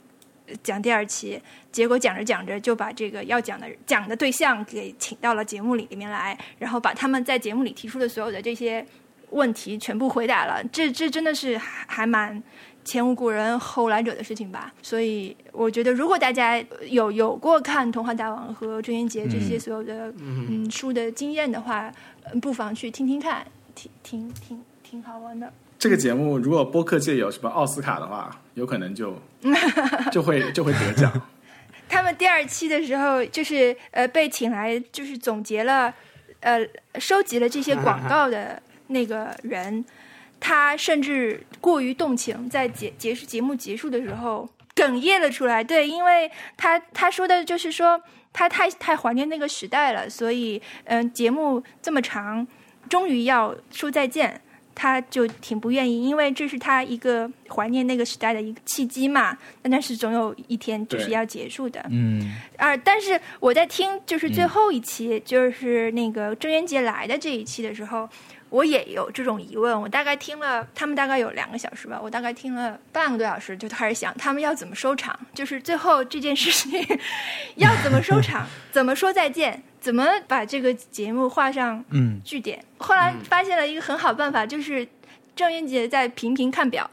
[0.48, 1.38] 呃讲第二期，
[1.70, 8.86] 结果讲着讲着就把这个要讲的讲的对象给请到了节目里里面来，然后把他们在节目里提出的所有的这些
[9.32, 10.64] 问题全部回答了。
[10.72, 12.42] 这这真的是还还蛮
[12.84, 14.74] 前无古人后无来者的事情吧。
[14.82, 16.58] 所以我觉得，如果大家
[16.90, 21.92] 有有过看《童话大王》和郑渊洁这些所有的嗯书的经验的话，
[22.24, 25.52] 呃不妨去听听看，挺挺挺挺好玩的。
[25.80, 29.16] 这个节目如果播客界有什么奥斯卡的话，有可能就
[30.12, 31.12] 就会就会得奖。
[31.90, 35.94] 他们第二期的时候，就是呃被请来，就是总结了，
[36.40, 36.66] 呃
[37.00, 39.84] 收集了这些广 告的那个人，
[40.40, 45.64] 他甚至过于动情，在结结束节目结束的时候哽咽了出来。
[45.64, 48.02] 对，因为他他说的就是说
[48.34, 52.46] 他太太怀念那个时代了，所以嗯、节目这么长，
[52.90, 54.42] 终于要说再见。
[54.76, 59.38] 他就挺不愿意，因为这是他一个怀念那个时代的一个契机嘛。
[59.62, 61.80] 但但是总有一天就是要结束的。
[61.92, 68.10] 嗯啊，但是我在听就是最后一期，就是那个郑渊洁来的这一期的时候，
[68.54, 69.82] 我也有这种疑问。
[69.82, 76.80] 我大概听了他们大概有两个小时吧，我大概听了半个多小时，就开始想他们要怎么收场， 就是最后这件事情
[77.56, 82.64] 要怎么收场， 怎么说再见，怎么把这个节目画上嗯，句点。
[82.78, 84.88] 后来发现了一个很好办法，就是
[85.36, 86.88] 郑渊洁在频频看表。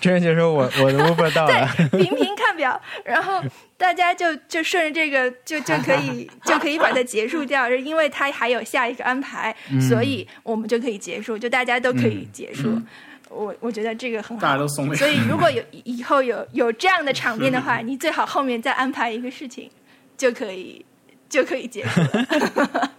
[0.00, 3.42] 陈元杰说我我的 Uber 到了，频频看表，然后
[3.76, 9.54] 大家就就顺着这个就就可以就可以把它结束掉，是因为它还有下一个安排，
[9.88, 12.80] 所以我们就可以结束，就大家都可以结束。
[13.28, 19.68] 我我觉得这个很好，大家都松了所以如果有 以后有有这样的场面的话，你最好后面再安排一个事情，
[20.16, 20.84] 就可以
[21.28, 22.90] 就可以结束了。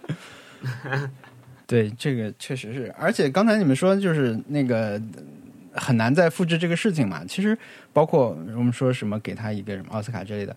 [1.68, 4.98] 对，这个确实是，而且刚才你们说就是那个
[5.72, 7.22] 很难再复制这个事情嘛。
[7.28, 7.56] 其实
[7.92, 10.56] 包括我们说什么给他一个什么奥斯卡之类的，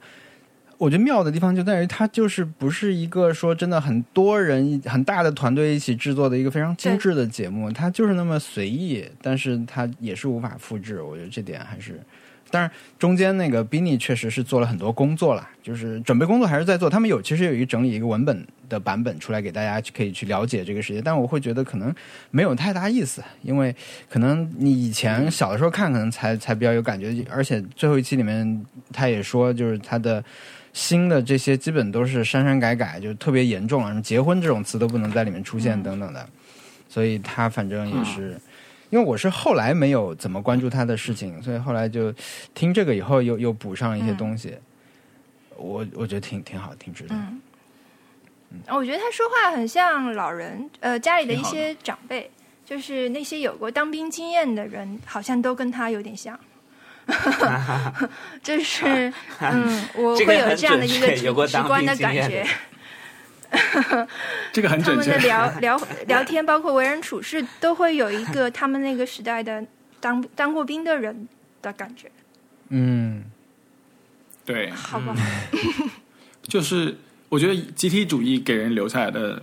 [0.78, 11.02] 我觉得妙的地方就在于它就是不是一个说真的很多人很大的团队一起制作的一个非常精致的节目，它就是那么随意，但是它也是无法复制。
[11.02, 12.00] 我觉得这点还是。
[12.52, 16.90] 但是，中间那个 Binny 确实是做了很多工作了，就是准备工作还是在做。
[16.90, 21.94] 他们有其实有一个整理一个文本的版本出来给大家可以去了解这个世界，但我会觉得可能
[22.30, 23.74] 没有太大意思，因为
[24.10, 30.24] 可能你以前小的时候看可能才才比较有感觉，而且最后一期里面他也说，就是他的
[30.74, 36.28] 新的这些基本都是删删改改，就特别严重了，什么结婚这种词都不能在里面出现等等的，
[36.90, 38.38] 所以他反正也是。
[38.92, 42.14] 因为我是后来没有怎么关注他的事情，所以后来就
[42.54, 44.56] 听这个以后又又补上一些东西，
[45.58, 47.16] 我我觉得挺挺好，挺值得。
[47.16, 47.42] 嗯，
[48.68, 52.30] 我觉得他说话很像老人，呃，家里的一些长辈，
[52.66, 56.38] 就是那些有过当兵经验的人，好像都跟他有点像。
[58.44, 62.46] 就是， 嗯，我会有这样的一个直直观的感觉。
[64.52, 65.12] 这个很准确。
[65.12, 69.64] 他们的聊 聊聊天，包括为人处事，都会有一个他们那个时代的
[70.00, 71.28] 当当过兵的人
[71.62, 72.12] 的感觉，
[72.70, 73.24] 嗯，
[74.46, 75.18] 对，好不好？
[76.44, 76.98] 就是
[77.30, 79.42] 我觉得集体主义给人留下来的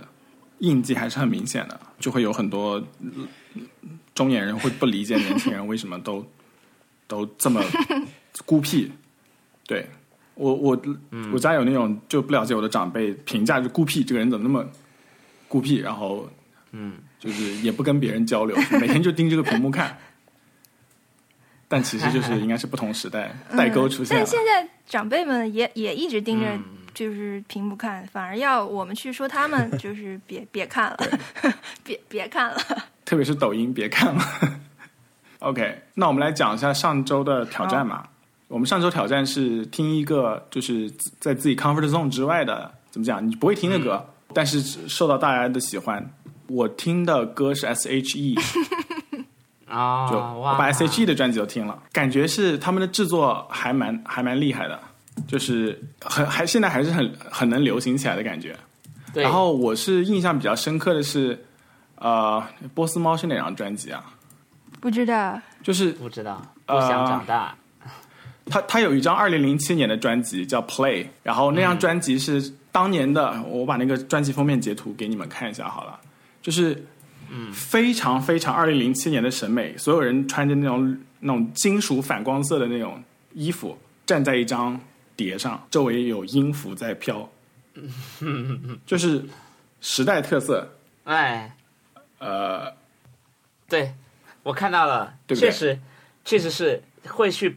[0.59, 3.27] 印记还是很明显的，就会有很多嗯
[4.13, 6.25] 中年人会不理解年轻人为什么都
[7.07, 7.63] 都这么
[8.45, 8.91] 孤僻。
[9.65, 9.87] 对
[10.39, 10.81] 我我
[11.33, 14.65] 我家有那种就不了解我的长辈评价就孤僻，这个人怎么那么
[15.49, 16.25] 孤僻，然后
[16.71, 19.97] 嗯，就是也不跟别人交流，每天就盯着个屏幕看。
[21.67, 24.23] 但其实就是应该是不同时代代沟出现了。
[24.23, 26.63] 但现在长辈们也也一直盯着嗯
[26.93, 30.97] 就是屏幕看，反而要我们去说他们就是别别看了，
[31.83, 32.57] 别别看了。
[33.03, 34.21] 特别是抖音，别看了。
[35.39, 38.07] OK，那我们来讲一下上周的挑战嘛。
[38.49, 43.25] 我们上周挑战是听一个就是在自己 comfort zone 之外的，怎么讲？
[43.25, 46.03] 你不会听的歌，但是受到大家的喜欢。
[46.47, 48.35] 我听的歌是 S.H.E，
[49.69, 54.79] 啊，就我把 S.H.E 的专辑都听了，感觉是他们的制作还蛮还蛮厉害的，
[55.27, 58.57] 就是很还现在还是很很能流行起来的感觉。
[59.13, 61.39] 对，然后我是印象比较深刻的是，
[61.97, 62.43] 呃，
[62.73, 64.03] 波斯猫是哪张专辑啊？
[64.81, 67.55] 不知道，就是不知道，不呃想长大。
[68.49, 75.99] 他他有一张二零零七年的专辑叫《Play》，然后那张专辑是当年的，我把那个专辑封面截图给你们看一下好了，
[76.41, 76.85] 就是
[77.29, 77.51] 嗯。
[77.53, 83.01] 非常非常二零零七年的审美，所有人穿着那种那种金属反光色的那种
[83.33, 84.79] 衣服，站在一张
[85.15, 87.29] 碟上，周围有音符在飘，
[88.85, 89.23] 就是
[89.81, 90.67] 时代特色，
[91.03, 91.55] 哎，
[92.17, 92.73] 呃，
[93.67, 93.93] 对，
[94.43, 95.49] 我看到了，对不对？
[95.49, 95.79] 确实，
[96.25, 97.55] 确实是会去，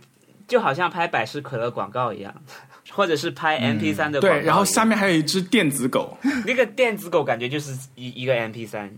[0.52, 2.34] 就好像拍百事可乐广告一样，
[2.92, 8.92] 或者是拍 MP 三的广告然后下面还有一只电子狗，那个电子狗感觉就是一一个 MP 三，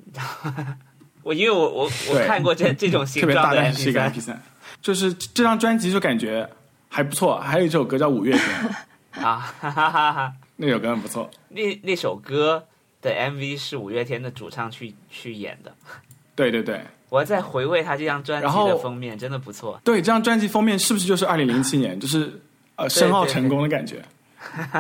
[1.23, 4.43] 我因为我我我看过这这种形状的 MP 三，
[4.83, 6.51] 就是这张专辑就感觉
[6.89, 8.43] 还不错，还有一首歌叫《五月天》，
[9.25, 10.33] 啊，哈哈哈哈！
[10.57, 11.31] 那首歌很不错。
[11.51, 12.67] 那那首歌
[13.01, 15.73] 的 MV 是五月天的主唱去去演的，
[16.35, 19.80] 对对对我在回味他这张专辑的封面，真的不错。
[19.85, 22.32] 对，这张专辑封面是不是就是二零零七年，就是
[22.76, 24.03] 呃申奥成功的感觉？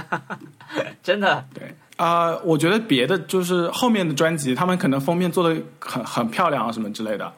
[1.02, 7.32] 真的，对啊、呃我觉得别的就是后面的专辑，他们可能封面做的很很漂亮啊什么之类的，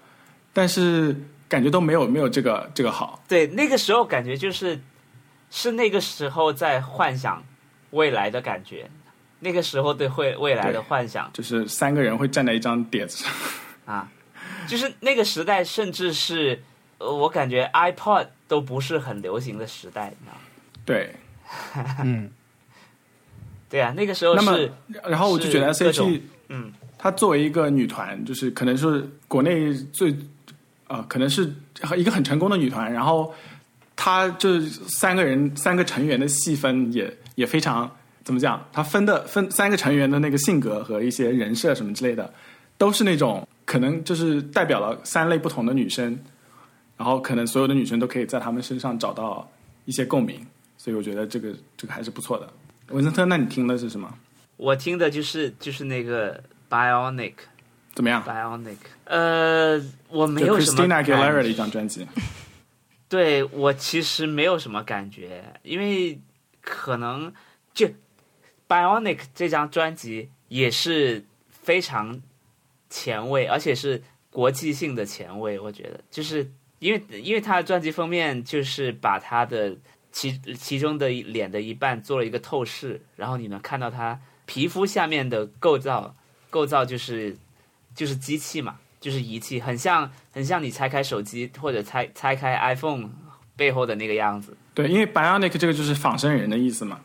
[0.52, 1.14] 但是
[1.48, 3.22] 感觉都没有没有这个这个好。
[3.28, 4.80] 对，那个时候感觉就是
[5.50, 7.42] 是那个时候在幻想
[7.90, 8.88] 未来的感觉，
[9.40, 13.32] 那个时候对未未来的幻想就是三个人会站在一张碟子上，
[13.86, 14.12] 啊，
[14.68, 16.62] 就是那个时代，甚至是
[16.98, 20.40] 呃我感觉 iPod 都不是很流行的时代，你知道吗？
[20.84, 21.14] 对。
[22.02, 22.28] 嗯，
[23.70, 24.72] 对啊，那个时候那么是
[25.08, 30.12] 然后我就觉得 S.H.E 嗯，她作为一个女团，就是可能是国内最
[30.88, 31.54] 呃，可能是
[31.96, 32.92] 一个很成功的女团。
[32.92, 33.32] 然后
[33.94, 37.88] 她这三个人三个成员的细分也也非常
[38.24, 38.60] 怎么讲？
[38.72, 42.34] 她分的分三个成员的那个性格和一些人设什么之类的，
[42.76, 46.18] 都是那种可能就是代表了三类不同的女生。
[46.96, 49.46] 然后可能所有的女生都可以在她们身上找到
[49.84, 50.40] 一些共鸣，
[50.78, 52.50] 所以我觉得这个这个还是不错的。
[52.88, 54.10] 文森特，那你听的是什么？
[54.56, 57.34] 我听的就是就是那个 Bionic
[57.92, 62.06] 怎么样？Bionic，呃，我没有什么 Christina Aguilera 的一张专辑。
[63.10, 66.18] 对我其实没有什么感觉，因为
[66.62, 67.30] 可能
[67.74, 67.86] 就
[68.66, 72.18] Bionic 这张专辑也是非常
[72.90, 75.58] 前卫，而且是国际性的前卫。
[75.58, 79.76] 我觉得就是因为因为他的专辑封面就是把他的
[80.12, 86.14] 其其中的脸的一半做了一个透视，然后你能看到他皮肤下面的构造，
[86.50, 87.36] 构造就是
[87.94, 93.10] 就是机器嘛，就是仪器，很像很像你拆开手机或者拆拆开 iPhone
[93.56, 94.56] 背后的那个样子。
[94.74, 97.00] 对，因为 Bionic 这个就是仿生人的意思嘛。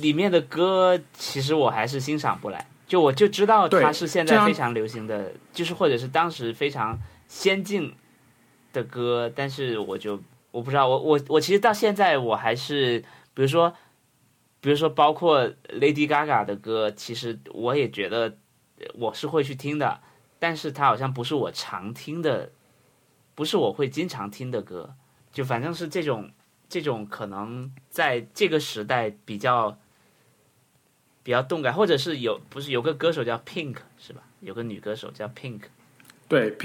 [0.00, 7.94] 里面的歌其实我还是欣赏不来，就我就知道对它是现在非常流行的，就是或者是当时非常先进
[8.72, 10.20] 的歌，但是我就
[10.50, 13.00] 我不知道，我我我其实到现在我还是，
[13.32, 13.74] 比如说，
[14.60, 18.36] 比如说包括 Lady Gaga 的歌，其实我也觉得
[18.78, 20.00] 呃我是会去听的，
[20.38, 22.50] 但是它好像不是我常听的，
[23.34, 24.94] 不是我会经常听的歌，
[25.32, 26.30] 就反正是这种
[26.68, 29.78] 这种可能在这个时代比较
[31.24, 34.22] 比较动感，或者是有不是有个歌手叫 Pink 是吧？
[34.40, 35.62] 有个女歌手叫 Pink，Pink
[36.28, 36.56] 对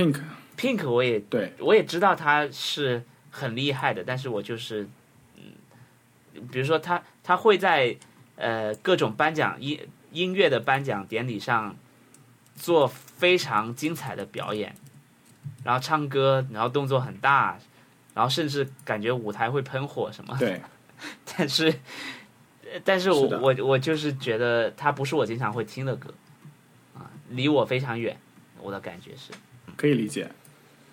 [0.58, 3.02] ，Pink，我也对，我也知道她是
[3.32, 4.88] 很厉害的，但是我就是
[5.38, 5.54] 嗯，
[6.52, 7.96] 比如说她她会在
[8.36, 9.80] 呃各种颁奖音
[10.12, 11.76] 音乐的颁奖典礼上
[12.56, 14.76] 做非常精彩的表演，
[15.64, 17.58] 然后唱歌，然后动作很大，
[18.14, 20.36] 然后甚至感觉舞台会喷火什么。
[20.38, 20.62] 对，
[21.38, 21.74] 但是，呃
[22.84, 26.14] 但是我是我我就是觉得它不是我经常会听的歌，
[26.96, 28.18] 啊，离我非常远，
[28.62, 29.32] 我的感觉是，
[29.76, 30.30] 可以理解。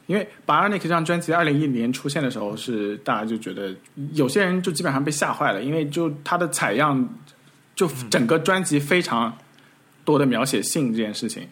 [0.06, 3.74] 因为 Bionic 这张专辑二零一零年出现的时候，是大家就觉得
[4.12, 7.08] 有些人就基本上被吓坏了，因为就它的采样，
[7.74, 9.36] 就整个专辑非常
[10.04, 11.46] 多的描写性这件事情。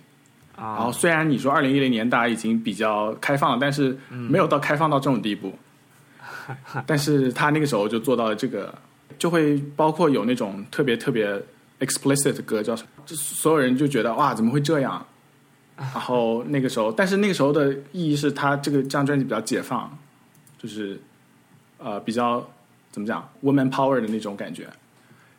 [0.57, 5.53] 然后啊，虽然你说二零一零年大家已经比较开放了，但是没有到开放到这种地步。
[6.87, 8.73] 但是他那个时候就做到了这个，
[9.19, 11.41] 就会包括有那种特别特别
[11.81, 15.05] explicit 的歌，叫什么就所有人就觉得哇怎么会这样？
[15.77, 19.91] 然后那个时候，但是那个时候的意义是他这个这张专辑比较解放，
[20.57, 21.01] 就是
[21.79, 22.47] 呃比较
[22.93, 24.69] 怎么讲 woman power 的那种感觉。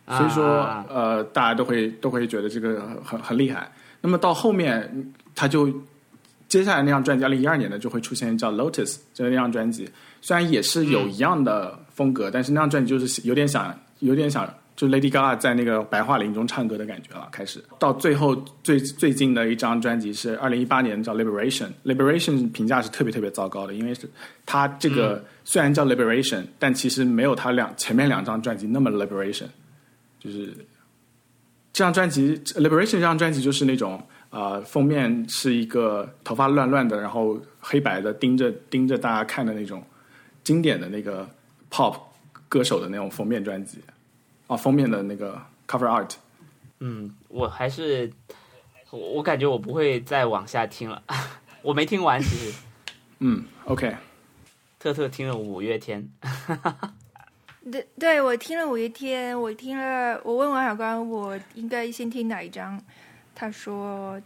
[0.07, 3.71] 所以说，啊呃，大家都会都会觉得这个很很很厉害。
[4.01, 5.67] 那么到后面，他就
[6.47, 9.89] 接下来那张专辑，二零一二年的就会出现叫《Lotus》这那张专辑，
[10.21, 17.27] 虽然也是有一样的风格，但是那张专辑就是有点想有点想就 Lady Gaga 在那个白桦林中唱歌的感觉了。
[17.31, 24.09] 开始到最后最最近的一张专辑是二零一八年叫《Liberation》，Liberation 评价是特别特别糟糕的，因为是
[24.45, 29.47] 它这个虽然叫 Liberation，但其实没有它两前面两张专辑那么 Liberation。
[30.19, 30.47] 就是
[31.71, 39.81] 这张专辑《Liberation》这张专辑就是那种呃封面是一个头发乱乱的，然后黑白的盯着盯着大家看的那种
[40.43, 41.29] 经典的那个
[41.75, 41.99] pop
[42.47, 43.81] 歌手的那种封面专辑
[44.47, 46.15] 啊，封面的那个 cover art。
[46.79, 48.09] 嗯，我还是
[48.91, 51.03] 我我感觉我不会再往下听了，
[51.61, 52.57] 我没听完，其实
[53.19, 53.93] 嗯，OK，
[54.79, 56.07] 特特听了五月天，
[57.69, 62.81] 对对，我听了五月天，我听了，我问王小光，我应该先听哪一张？
[63.33, 64.21] 他说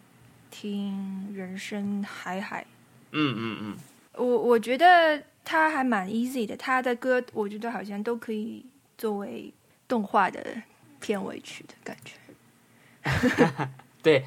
[0.51, 2.63] 听人生海海。
[3.11, 3.77] 嗯嗯嗯，
[4.13, 8.63] 我我觉得他还蛮 easy 的，他的歌我觉得好像都可以
[8.99, 9.51] 作为
[9.87, 10.39] 动画的
[10.99, 12.13] 片尾曲的感觉。
[14.03, 14.23] 对，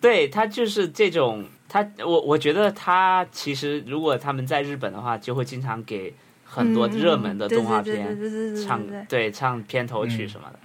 [0.00, 6.14] 对他就是这种，他我我觉得他其实如果他们在日本的话，就会经常给
[6.46, 8.16] 很多热门的动画片
[8.56, 10.58] 唱对对唱片头曲什么的，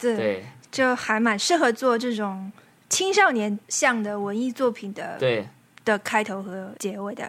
[0.00, 2.50] 对，对就还蛮适合做这种
[2.88, 5.46] 青少年向的文艺作品的对
[5.86, 7.24] 的开头和结尾的。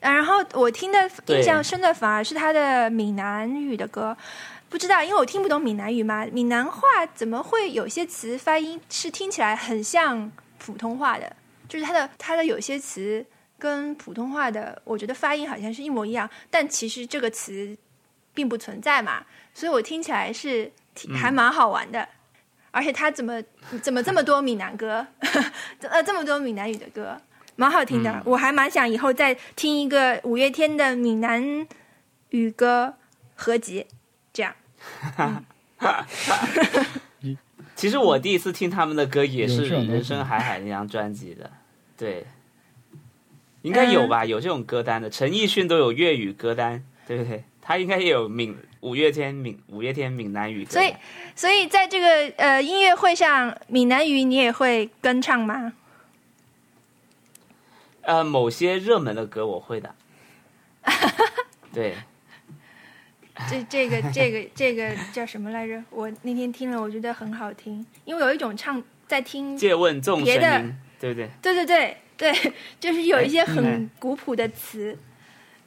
[0.00, 4.16] 啊然后我听的印象深的反而是他的闽南语的歌，
[4.68, 11.34] 不知道因为我听不懂闽南语嘛，闽南话怎么会有些词发音是听起来很像普通话的？
[11.68, 13.24] 就是他的他的有些词
[13.58, 17.76] 跟普通话的，我觉得发音好像是一模一样，但其实这个词
[18.34, 22.06] 并不存在嘛，所以我听起来是挺还蛮好玩的。
[22.74, 23.42] 而且他怎么
[23.82, 25.06] 怎么这么多闽南歌，
[25.82, 27.20] 呃，这么多闽南语的歌，
[27.62, 28.10] 蛮好听的。
[28.10, 31.66] 嗯我还蛮想以后再听一个五月天的闽南
[32.30, 32.92] 语歌
[33.36, 33.86] 合集，
[34.32, 34.52] 这样。
[37.76, 41.50] 其实我第一次听他们的歌也是《人生海海》那张专辑的，
[41.96, 42.26] 对，
[43.62, 44.24] 应该有吧？
[44.24, 47.44] 有这种歌单的，陈奕迅都有粤语歌单，对不对？
[47.60, 50.72] 他应该也有闽五月天闽五月天闽南语歌。
[50.72, 50.92] 所以，
[51.36, 52.06] 所以在这个
[52.36, 55.72] 呃音乐会上，闽南语你也会跟唱吗？
[58.02, 59.94] 呃，某些热门的歌我会的。
[61.72, 61.96] 对，
[63.48, 65.82] 这这个这个这个叫什么来着？
[65.90, 70.64] 我那天听了，我觉得很好听，因为有一种唱在听，借问众神别的，
[71.00, 71.30] 对不对？
[71.40, 74.98] 对对对对，就是有一些哎很古朴的词，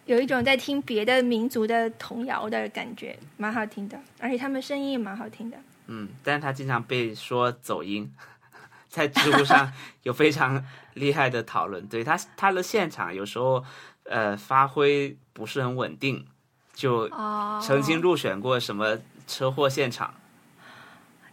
[0.06, 5.58] 有一种在听别的民族的童谣的感觉，蛮好听的，而且他们声音也蛮好听的。
[5.88, 8.12] 嗯，但是他经常被说走音，
[8.90, 9.72] 在知乎上
[10.04, 10.64] 有非常
[10.96, 11.86] 厉害的讨论。
[11.88, 13.64] 对他他的现场有时候
[14.04, 16.26] 呃发挥不是很稳定，
[16.74, 20.14] 就哦，曾经入选过什么车祸现场。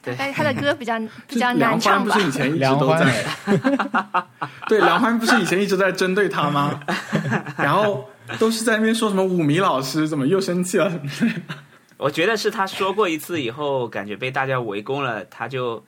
[0.05, 0.99] 对但是他的歌比较
[1.29, 2.27] 比就较梁欢难唱吧不是？
[2.27, 3.25] 以前一直都在，
[4.67, 6.81] 对，梁欢不是以前一直在针对他吗？
[7.57, 11.55] 然后都是在那边说什么五迷老师怎么又生气了什么之类的。
[11.99, 15.81] 我觉得是他说过一次以后，感觉被大家围攻了，他就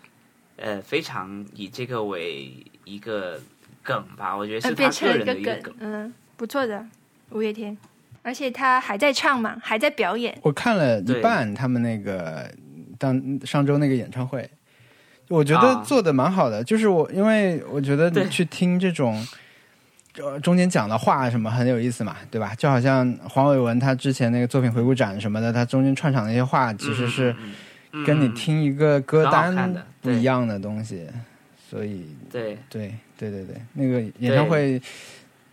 [0.59, 2.55] 呃非常以这个为
[2.85, 3.41] 一个
[3.85, 4.37] 梗吧。
[4.37, 5.74] 我觉得是变成个了一个人的一个梗。
[5.78, 6.85] 嗯，不错的，
[7.30, 7.78] 五月天，
[8.22, 10.37] 而且他还在唱嘛，还在表演。
[10.43, 12.51] 我看了一半他们那个
[12.99, 14.51] 当上周那个演唱会，
[15.28, 16.64] 我觉得啊做的蛮好的。
[16.64, 19.24] 就是我因为我觉得你去听这种。
[20.16, 22.55] 呃，中间讲的话什么很有意思嘛，对吧？
[22.55, 27.35] 就好像黄伟文他之前那个作品回顾展什么的，他中间串场那些话，其实是
[28.07, 31.09] 跟你嗯听一个歌单不一样的东西，
[31.68, 32.95] 所以对对
[33.31, 34.81] 对对对，那个演唱会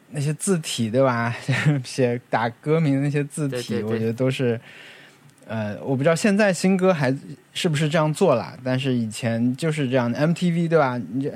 [0.09, 1.35] 那些字体对吧？
[1.83, 4.59] 写打歌名的那些字体，对对对我觉得都是，
[5.47, 7.15] 呃，我不知道现在新歌还
[7.53, 10.19] 是不是这样做了，但是以前就是这样的。
[10.19, 10.99] MTV 对吧？
[11.13, 11.31] 你这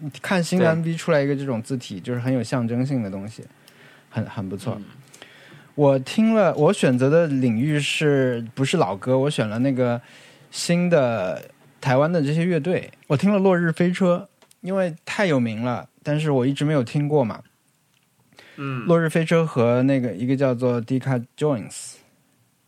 [0.00, 3.42] 你看新的 MV 出来一个这种字体，就是很有象征性的东西，
[4.10, 4.74] 很很不错。
[4.76, 4.84] 嗯
[5.76, 9.18] 我听了，我选择的领域是不是老歌？
[9.18, 10.00] 我选了那个
[10.50, 11.42] 新的
[11.82, 12.90] 台湾的这些乐队。
[13.08, 14.26] 我听了《落日飞车》，
[14.60, 17.40] 因为太有名了，但是我一直没有听过嘛。
[18.58, 21.92] 嗯落日飞车和那个一个叫做 Dika Jones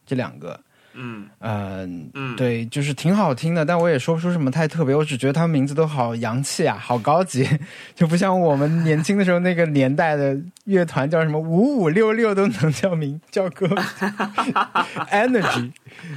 [0.04, 0.60] 这两个，
[0.92, 7.48] 嗯呃，嗯，对，就是挺好听的，但我也说不出什么太特别，我只觉得他们名字都好洋气啊，好高级，
[7.96, 13.66] 就不像我们年轻的时候那个年代的乐团叫什么五五六六都能叫名叫歌，
[15.10, 15.72] Energy，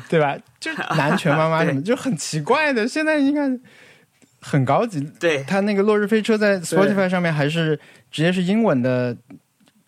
[0.09, 0.37] 对吧？
[0.59, 2.85] 就南拳妈妈什么，就很奇怪的。
[2.85, 3.57] 现在你看
[4.41, 7.79] 很高级，对他那个落日飞车在 Spotify 上面还是
[8.09, 9.15] 直接是英文的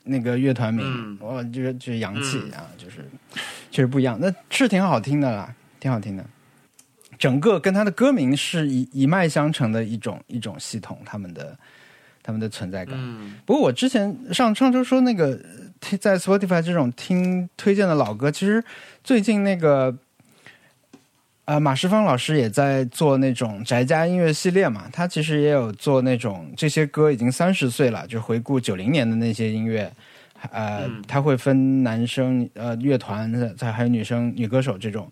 [0.03, 3.03] 那个乐团名，嗯哇，就是就是洋气啊，就是
[3.71, 4.17] 确实不一样。
[4.21, 6.23] 那是挺好听的啦，挺好听的。
[7.17, 11.57] 整个跟他的歌名是一一脉相承的一种一种系统，他们的
[12.21, 12.95] 他们的存在感。
[12.97, 15.39] 嗯不过我之前上上周说那个
[15.79, 18.63] 听在 Spotify 这种听推荐的老歌，其实
[19.03, 19.95] 最近那个
[21.45, 29.91] 呃马世芳老师也在做那种宅家音乐系列嘛，他其实也有做那种这些歌已经三十岁了，就回顾九零年的那些音乐。
[30.51, 35.09] 呃，嗯他会分男生呃乐团，再还有女生女歌手这种，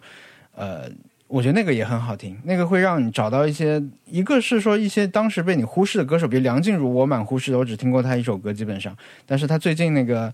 [0.56, 0.90] 呃，
[1.28, 8.94] 我觉得那个也很好听，那个会让你找到一些，一个是说一些当时被你忽视的歌手，比如梁静茹，我蛮忽视的，我只听过她一首歌，基本上。
[9.26, 10.34] 但是她最近那个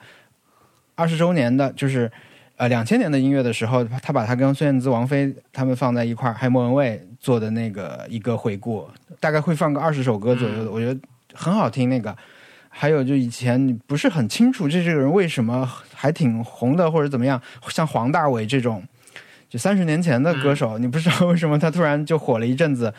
[0.95, 2.11] 二十周年的，就是
[2.57, 8.87] 呃两千年的音乐的时候，他把他跟孙燕姿、王菲他们放在一块儿，还有莫文蔚做的那个一个回顾，
[9.19, 10.99] 大概会放个二十首歌左右的，我觉得
[11.33, 11.89] 很好听。
[11.89, 12.15] 那个
[12.67, 18.83] 还有就以前你不是很清楚这这个人为什么还挺红的，或者怎么样，像黄大炜这种。
[19.49, 22.93] 就三十年前的歌手，你不知道为什么他突然就火了一阵子，嗯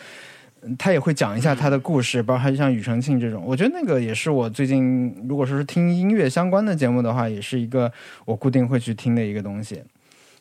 [0.77, 7.91] 他也会讲一下他的故事，包括像庾澄庆这种，我觉得那个也是我最近如果说是听音乐相关的节目的话，也是一个
[8.25, 9.83] 我固定会去听的一个东西。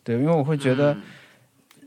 [0.04, 1.02] 对，因为我会觉得嗯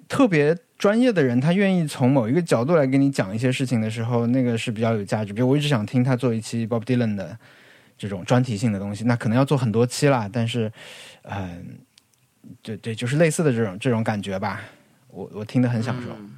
[0.09, 5.33] 特别专业的人，他愿意从某一个角度来跟你讲一些事情的时候，那个是比较有价值。
[5.33, 7.39] 比如我一直想听他做一期 Bob Dylan 的
[7.97, 10.73] 这种专题性的东西，那可能要做很多期啦，但是，
[11.23, 11.79] 嗯、
[12.63, 14.63] 对对，就是类似的这种这种感觉吧，
[15.09, 16.09] 我我听得很享受。
[16.19, 16.31] 嗯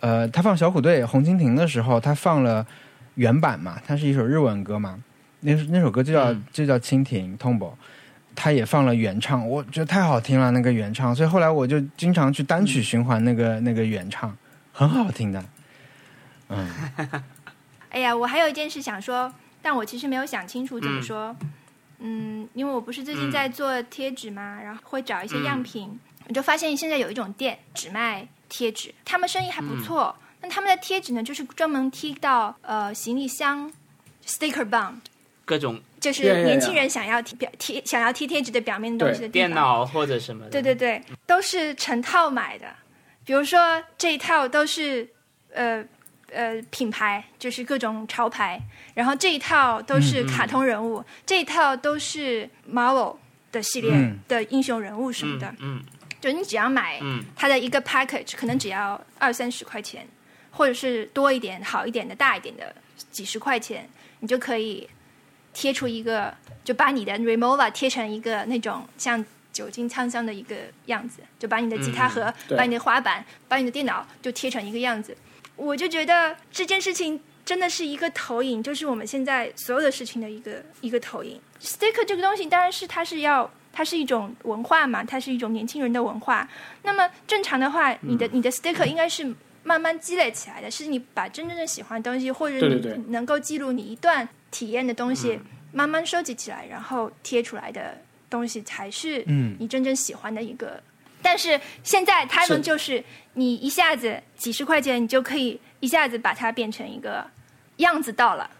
[0.00, 2.66] 呃，他放小虎队《红蜻蜓》的时候，他放了
[3.14, 4.98] 原版嘛，它是一首日文歌嘛，
[5.40, 6.44] 那那首歌就叫、嗯。
[6.52, 7.72] 就叫蜻蜓 Tombo，
[8.34, 14.34] 他也放了原唱，我觉得太好听了那个原唱，所以后来我就经常去单曲循环那个、那个原唱，
[14.72, 15.44] 很好听的。
[16.48, 16.66] 嗯，
[17.90, 21.36] 哎呀，我还有一件事想说，但我其实没有想清楚怎么说。
[21.98, 22.48] 嗯。
[22.54, 30.14] 因为我不是最近在做贴纸嘛，然后会找一些样品，我就发现现在有一种店只卖贴纸，他们生意还不错。
[30.42, 33.72] 那他们的贴纸呢，就是专门贴到呃行李箱
[34.26, 34.96] sticker bond。
[35.44, 39.48] 各种就是年轻人想要贴表贴想要贴贴纸的表面的东西的地方。
[39.48, 40.50] 电脑或者什么的。
[40.50, 42.66] 对对对，都是成套买的。
[43.24, 45.08] 比如说这一套都是
[45.52, 45.84] 呃
[46.30, 48.60] 呃品牌，就是各种潮牌，
[48.94, 53.16] 然后这一套都是卡通人物，这一套都是 Marvel
[53.52, 55.54] 的系列嗯的英雄人物什么的。
[55.58, 55.82] 嗯
[56.20, 60.06] 就你只要买嗯它的一个 package，可能只要二三十块钱，
[60.50, 62.74] 或者是多一点、好一点的、大一点的
[63.10, 64.86] 几十块钱，你就可以
[65.54, 70.56] 贴出一个，就把你的 Remova 贴成一个那种像酒精沧桑的一个
[70.86, 75.16] 样子，就把你的吉他盒、对把你的滑板、把你的电脑就贴成一个样子。
[75.56, 81.40] 我就觉得这件事情真的是一个投影，就是我们现在所有的事情的一个一个投影。
[81.62, 83.50] Sticker 这个东西当然是它是要。
[83.72, 86.48] 它是一种文化嘛，它是一种年轻人的文化。
[86.82, 97.96] 那么正常的话，你的你的 sticker 应该是慢慢积累起来的，是你把真正的喜欢的东西，或者你能够记录你一段体验的东西，嗯慢慢收集起来，然后贴出来的
[98.28, 100.82] 东西才是嗯你真正喜欢的一个。
[101.22, 103.04] 但是现在他们就是
[103.34, 107.24] 你一下子几十块钱，你就可以一下子把它变成一个
[107.76, 108.50] 样子到了，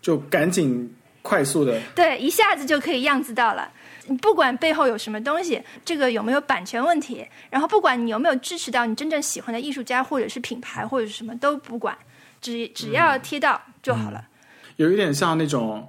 [0.00, 3.70] 就赶紧快速的，对，一下子就可以样子到了。
[4.06, 11.96] 你不管背后有什么东西，这个有没有版权问题，然后不管你有没有支持到你真正喜欢的艺术家或者是品牌或者是什么都不管，
[12.40, 14.24] 只只要贴到就好了。
[14.76, 15.86] 有一点像那种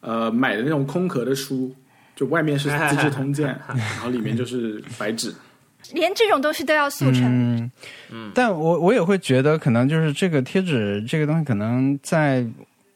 [0.00, 1.74] 呃买的那种空壳的书，
[2.14, 5.34] 就外面是《资治通鉴》， 然后里面就是白纸。
[5.92, 7.70] 连这种东西都要速成，嗯
[8.10, 12.44] 嗯，但我我也会觉得，可能就是这个贴纸这个东西，可能在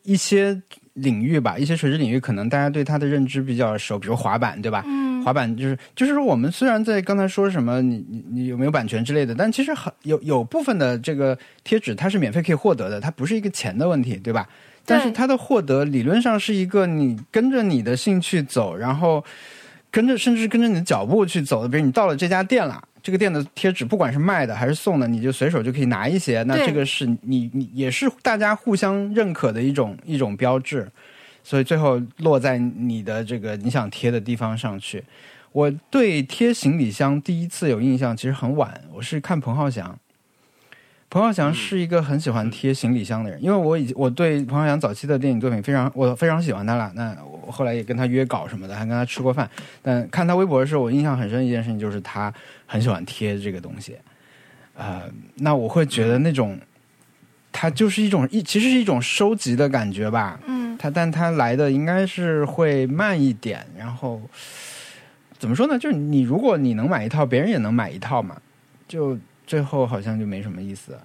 [0.02, 0.60] 一些
[0.94, 4.82] 领域吧，一些垂直领域，可能大家对它的认知比较熟，比如滑板，对吧？
[4.86, 14.46] 嗯，滑板就是就是说，我们虽然在刚才说什么你你你有没有版权之类的，但其实很有有部分的这个贴纸它是免费可以获得的，它不是一个钱的问题，对吧？
[14.84, 19.24] 但是它的获得理论上是一个你跟着你的兴趣走，然后
[19.92, 21.68] 跟着甚至跟着你的脚步去走的。
[21.68, 26.42] 比如你到了这家店了，这个店的贴纸不管是卖的还是送的，你就随手就可以拿一些。
[26.44, 30.88] 那这个是你你也是大家互相认可的一种一种标志，
[31.42, 35.02] 所以最后落在你的这个你想贴的地方上去。
[35.50, 39.98] 我对贴行李箱第一次有印象，其实很晚，我是看彭浩翔。
[41.10, 46.90] 彭浩翔是一个很喜欢贴行李箱的人，因为我已经我对彭浩翔早期的电影作品非常我非常喜欢他了。
[46.94, 49.48] 那我后来也跟他约稿什么的，还跟他吃过饭。
[49.80, 52.32] 但看他微博的时候，我印象很深的一件事情就是他
[52.66, 53.96] 很喜欢贴这个东西。
[54.74, 55.02] 呃，
[55.36, 56.58] 那我会觉得那种，
[57.52, 60.40] 它就是一种一其实是一种收集的感觉吧。
[60.46, 64.20] 嗯，他但他来的应该是会慢一点，然后
[65.38, 65.78] 怎么说呢？
[65.78, 68.40] 就是你如果你能买一套，别人也能买一套嘛，
[68.88, 70.96] 就最后好像就没什么意思。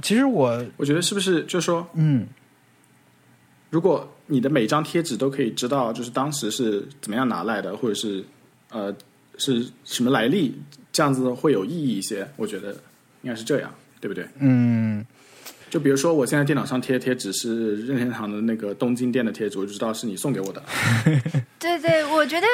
[0.00, 2.26] 其实我我觉得是不是就是说，嗯
[3.70, 8.22] 如果你的每张贴纸都可以知道，就是当时是怎么样拿来的，或者是
[8.70, 8.94] 呃
[9.38, 10.54] 是什么来历，
[10.92, 12.28] 这样子会有意义一些。
[12.36, 12.72] 我觉得
[13.22, 14.26] 应该是这样，对不对？
[14.38, 15.06] 嗯
[15.70, 20.60] 就比如说，我现在电脑上贴贴纸是任天堂的那个东京店的贴纸，我就知道是你送给我的。
[21.60, 22.46] 对对，我觉得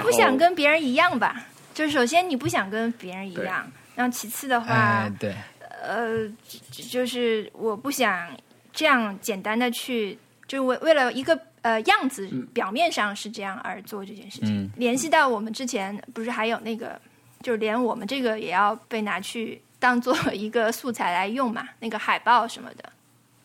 [0.00, 1.44] 不想跟别人一样吧。
[1.74, 5.34] 就是首先你不想跟别人一样，然后其次的话，哎对
[5.82, 6.28] 呃，
[6.70, 8.28] 就就是我不想
[8.72, 10.16] 这样简单的去，
[10.52, 14.64] 就为为了一个呃样子，表面上是这样而做这件事情。
[14.64, 17.00] 嗯联系到我们之前不是还有那个，
[17.40, 22.92] 就是连我们这个也要被拿去当做一个素材来用嘛， 那个海报什么的。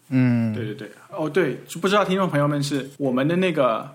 [0.10, 3.89] 嗯对对对，哦对，就不知道听众朋友们是我们的那个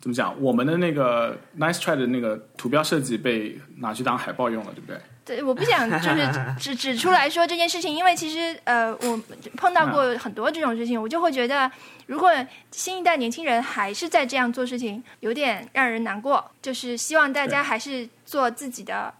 [0.00, 4.98] 怎么讲，我们的那个 Nice Try 的那个图标设计被拿去当海报用了，对不对？
[5.24, 9.20] 对，我不想就是 指指出来说这件事情，因为其实呃，我
[9.56, 11.70] 碰到过很多这种事情，我就会觉得，
[12.06, 12.30] 如果
[12.72, 16.44] 新一代年轻人还是在这样做事情，有点让人难过。
[16.60, 19.14] 就是希望大家还是做自己的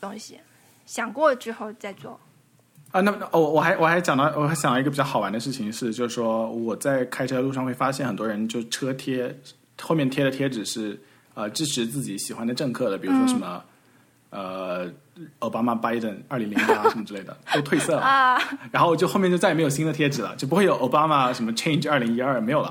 [0.00, 0.40] 东西，
[0.86, 2.18] 想过之后再做。
[2.90, 9.32] 啊，那哦，我还我还讲到，我还想到一个比较好玩的事情是，就是说我在开车的路上会发现很多人就车贴
[9.80, 11.00] 后面贴的贴纸是
[11.34, 13.64] 呃支持自己喜欢的政客的，比如说什么、
[14.30, 14.88] 呃
[15.40, 18.38] 奥巴马、拜登二零零八 什么之类的都褪色了，啊，
[18.70, 22.70] 然后就后面就再也没有新的贴纸了，就不会有奥巴马什么 Change 二零一二没有了。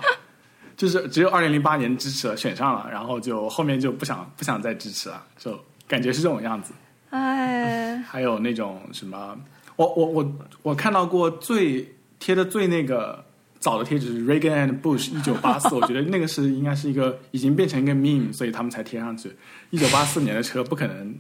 [0.76, 6.74] 就是只有二零零八年支持了，选上了，然后就后面就不想不想再支持了，就感觉是这种样子。
[7.12, 9.38] 哎，还有那种什么，
[9.76, 11.88] 我我我我看到过最
[12.18, 13.24] 贴的最那个
[13.60, 19.32] 早的贴纸是 Reagan and Bush 一九八四， 我觉得那个是应该是一个已经变成一个 meme，所以他们才贴上去。
[19.70, 21.16] 一九八四年的车不可能，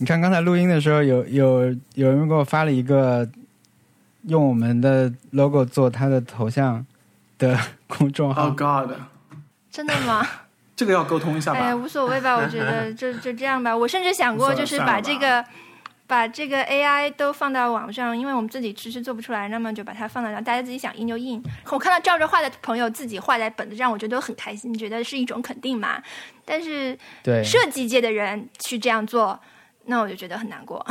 [0.00, 3.28] 你看刚才录音的时候，有有有人给我发了一个
[4.28, 6.84] 用我们的 logo 做他的头像，
[7.36, 7.54] 的
[7.86, 8.44] 公众号。
[8.44, 8.96] Oh God，
[9.70, 10.26] 真的吗？
[10.74, 11.76] 这个要沟通一下吧。
[11.76, 13.76] 无所谓吧，我觉得 就就这样吧。
[13.76, 15.44] 我甚至想过，就是把这个
[16.06, 21.42] 把这个 AI 都放到网上，因为我们自己迟迟做不出来，那么就把它放到，然后大家自己想印就印。
[21.66, 26.02] 我看到照着画的朋友自己画在本子上，我觉得很开心，觉得是一种肯定嘛。
[26.46, 29.38] 但是对，设计界的人去这样做，
[29.90, 30.86] 那我就觉得很难过。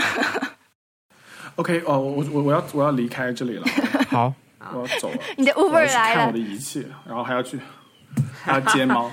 [1.55, 3.65] OK，哦，我我我要我要离开这里了，
[4.11, 4.33] 好，
[4.73, 5.17] 我要走了。
[5.37, 7.57] 你的我 Uber 来了看我的，仪器，然后还要去
[8.43, 9.09] 还要接猫。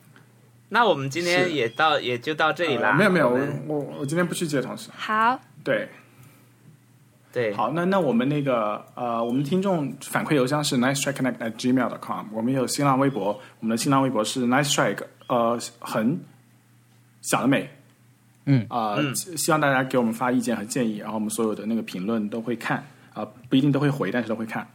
[0.68, 2.90] 那我们今天也到也就到这里啦。
[2.90, 4.90] 呃没有没有，我我我我今天不去接同事。
[4.94, 5.88] 好，对，
[7.32, 13.28] 对，好，那那我们那个呃，我们听众反馈邮箱是 nice strike connect at gmail dot com，我们有新浪微博，
[13.60, 16.18] 我们的新浪微博是 nice strike，呃，横
[17.22, 17.68] 小的美，
[18.46, 24.66] 嗯啊、嗯希希望大家给我们发意见和建议，然后我们所有的那个评论都会看，啊、不一定都会回，但是都会看，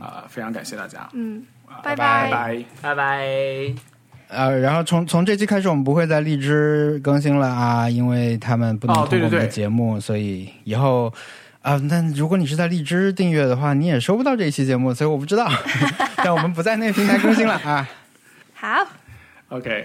[0.00, 2.64] 啊、非常感谢大家，嗯，啊拜拜拜拜。
[2.82, 3.74] 拜拜。
[4.28, 11.12] 呃，然后从从这期开始，我们不会在荔枝更新了啊，因为他们不能哦对对通过我们的对节目，所以以后
[11.62, 15.48] 啊，那如果你是在荔枝订阅的话，你也收不到这一期节目，所以我不知道。
[16.18, 17.88] 但我们不在那个平台更新了啊。
[18.54, 18.68] 好。
[19.48, 19.84] OK。